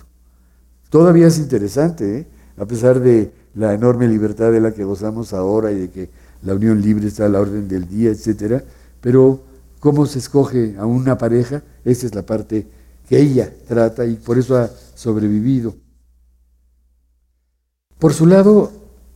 Todavía 0.90 1.28
es 1.28 1.38
interesante, 1.38 2.20
¿eh? 2.20 2.28
a 2.58 2.66
pesar 2.66 3.00
de 3.00 3.32
la 3.56 3.74
enorme 3.74 4.08
libertad 4.08 4.52
de 4.52 4.62
la 4.62 4.74
que 4.74 4.84
gozamos 4.84 5.34
ahora 5.34 5.72
y 5.72 5.80
de 5.80 5.90
que 5.90 6.10
la 6.42 6.56
unión 6.56 6.82
libre 6.82 7.08
está 7.08 7.26
a 7.26 7.30
la 7.30 7.40
orden 7.40 7.68
del 7.68 7.88
día, 7.88 8.10
etcétera, 8.10 8.64
pero 9.02 9.42
cómo 9.80 10.06
se 10.06 10.20
escoge 10.20 10.76
a 10.78 10.86
una 10.86 11.18
pareja, 11.18 11.64
esa 11.86 12.06
es 12.06 12.16
la 12.16 12.26
parte 12.26 12.68
que 13.10 13.20
ella 13.20 13.52
trata 13.68 14.06
y 14.06 14.16
por 14.16 14.38
eso 14.38 14.56
ha 14.56 14.70
sobrevivido. 14.94 15.76
Por 17.98 18.14
su 18.14 18.28
lado, 18.28 18.72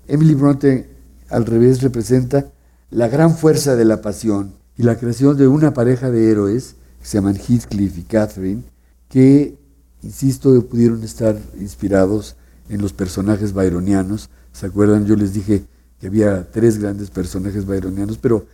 Emily 0.07 0.33
Bronte 0.33 0.89
al 1.29 1.45
revés 1.45 1.83
representa 1.83 2.51
la 2.89 3.07
gran 3.07 3.37
fuerza 3.37 3.75
de 3.75 3.85
la 3.85 4.01
pasión 4.01 4.53
y 4.77 4.83
la 4.83 4.97
creación 4.97 5.37
de 5.37 5.47
una 5.47 5.75
pareja 5.75 6.09
de 6.09 6.31
héroes 6.31 6.75
que 6.99 7.05
se 7.05 7.17
llaman 7.17 7.37
Heathcliff 7.37 7.99
y 7.99 8.01
Catherine, 8.01 8.63
que 9.09 9.59
insisto, 10.01 10.67
pudieron 10.67 11.03
estar 11.03 11.37
inspirados 11.59 12.35
en 12.69 12.81
los 12.81 12.93
personajes 12.93 13.53
byronianos. 13.53 14.29
¿Se 14.51 14.65
acuerdan? 14.65 15.05
Yo 15.05 15.15
les 15.15 15.33
dije 15.33 15.65
que 15.99 16.07
había 16.07 16.49
tres 16.51 16.79
grandes 16.79 17.11
personajes 17.11 17.67
byronianos, 17.67 18.17
pero 18.17 18.47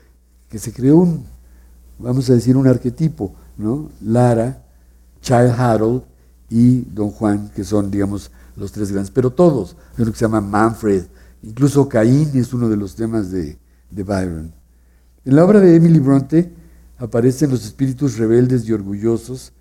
que 0.50 0.60
se 0.60 0.74
creó 0.74 0.98
un, 0.98 1.26
vamos 1.98 2.30
a 2.30 2.34
decir, 2.34 2.58
un 2.58 2.68
arquetipo, 2.68 3.34
¿no? 3.58 3.90
Lara, 4.02 4.66
Child 5.22 5.52
Harold 5.58 6.04
y 6.50 6.82
Don 6.82 7.12
Juan, 7.12 7.50
que 7.56 7.64
son, 7.64 7.92
digamos, 7.92 8.32
los 8.56 8.72
tres 8.72 8.92
grandes, 8.92 9.12
pero 9.12 9.32
todos, 9.32 9.76
hay 9.96 10.04
uno 10.04 10.12
que 10.12 10.18
se 10.18 10.26
llama 10.26 10.42
Manfred, 10.42 11.06
incluso 11.44 11.88
Caín 11.88 12.32
es 12.34 12.54
uno 12.54 12.70
de 12.70 12.78
los 12.78 12.96
temas 12.96 13.32
de, 13.32 13.58
de 13.90 14.04
Byron. 14.04 14.54
En 15.26 15.36
la 15.36 15.46
obra 15.46 15.60
de 15.60 15.76
Emily 15.76 16.00
Bronte 16.00 16.52
aparecen 16.98 17.52
los 17.52 17.66
espíritus 17.66 18.18
rebeldes 18.18 18.68
y 18.68 18.74
orgullosos 18.74 19.54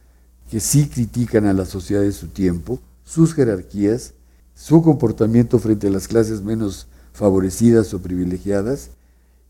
que 0.50 0.60
sí 0.60 0.88
critican 0.88 1.46
a 1.46 1.52
la 1.52 1.64
sociedad 1.64 2.02
de 2.02 2.12
su 2.12 2.28
tiempo, 2.28 2.80
sus 3.04 3.34
jerarquías, 3.34 4.14
su 4.54 4.82
comportamiento 4.82 5.58
frente 5.58 5.86
a 5.86 5.90
las 5.90 6.08
clases 6.08 6.42
menos 6.42 6.88
favorecidas 7.12 7.92
o 7.94 8.00
privilegiadas, 8.00 8.90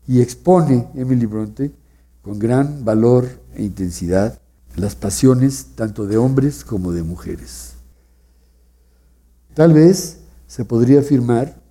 y 0.07 0.21
expone 0.21 0.87
Emily 0.95 1.25
Bronte 1.25 1.71
con 2.21 2.39
gran 2.39 2.83
valor 2.83 3.27
e 3.55 3.63
intensidad 3.63 4.39
las 4.75 4.95
pasiones 4.95 5.67
tanto 5.75 6.05
de 6.05 6.17
hombres 6.17 6.63
como 6.63 6.91
de 6.91 7.03
mujeres. 7.03 7.73
Tal 9.53 9.73
vez 9.73 10.19
se 10.47 10.65
podría 10.65 11.01
afirmar 11.01 11.61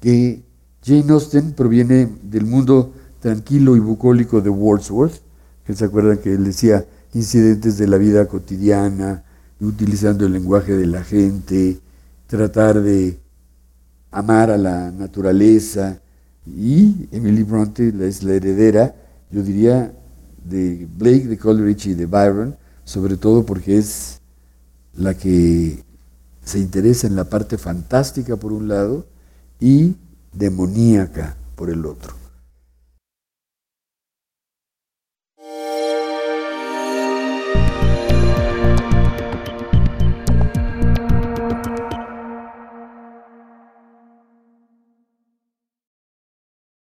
que 0.00 0.42
Jane 0.84 1.12
Austen 1.12 1.52
proviene 1.52 2.08
del 2.22 2.44
mundo 2.44 2.92
tranquilo 3.20 3.76
y 3.76 3.80
bucólico 3.80 4.40
de 4.40 4.50
Wordsworth, 4.50 5.20
que 5.64 5.74
se 5.74 5.84
acuerdan 5.84 6.18
que 6.18 6.34
él 6.34 6.44
decía, 6.44 6.84
incidentes 7.12 7.78
de 7.78 7.88
la 7.88 7.96
vida 7.96 8.26
cotidiana, 8.26 9.24
utilizando 9.60 10.26
el 10.26 10.32
lenguaje 10.32 10.76
de 10.76 10.86
la 10.86 11.02
gente, 11.02 11.80
tratar 12.26 12.80
de 12.82 13.18
amar 14.10 14.50
a 14.50 14.58
la 14.58 14.90
naturaleza. 14.90 16.00
Y 16.46 17.08
Emily 17.10 17.42
Bronte 17.42 17.92
es 18.06 18.22
la 18.22 18.34
heredera, 18.34 18.94
yo 19.30 19.42
diría, 19.42 19.92
de 20.48 20.86
Blake, 20.96 21.26
de 21.26 21.38
Coleridge 21.38 21.86
y 21.86 21.94
de 21.94 22.06
Byron, 22.06 22.56
sobre 22.84 23.16
todo 23.16 23.44
porque 23.44 23.78
es 23.78 24.20
la 24.94 25.14
que 25.14 25.84
se 26.44 26.58
interesa 26.58 27.06
en 27.06 27.16
la 27.16 27.24
parte 27.24 27.58
fantástica 27.58 28.36
por 28.36 28.52
un 28.52 28.68
lado 28.68 29.06
y 29.60 29.96
demoníaca 30.32 31.36
por 31.56 31.70
el 31.70 31.84
otro. 31.84 32.25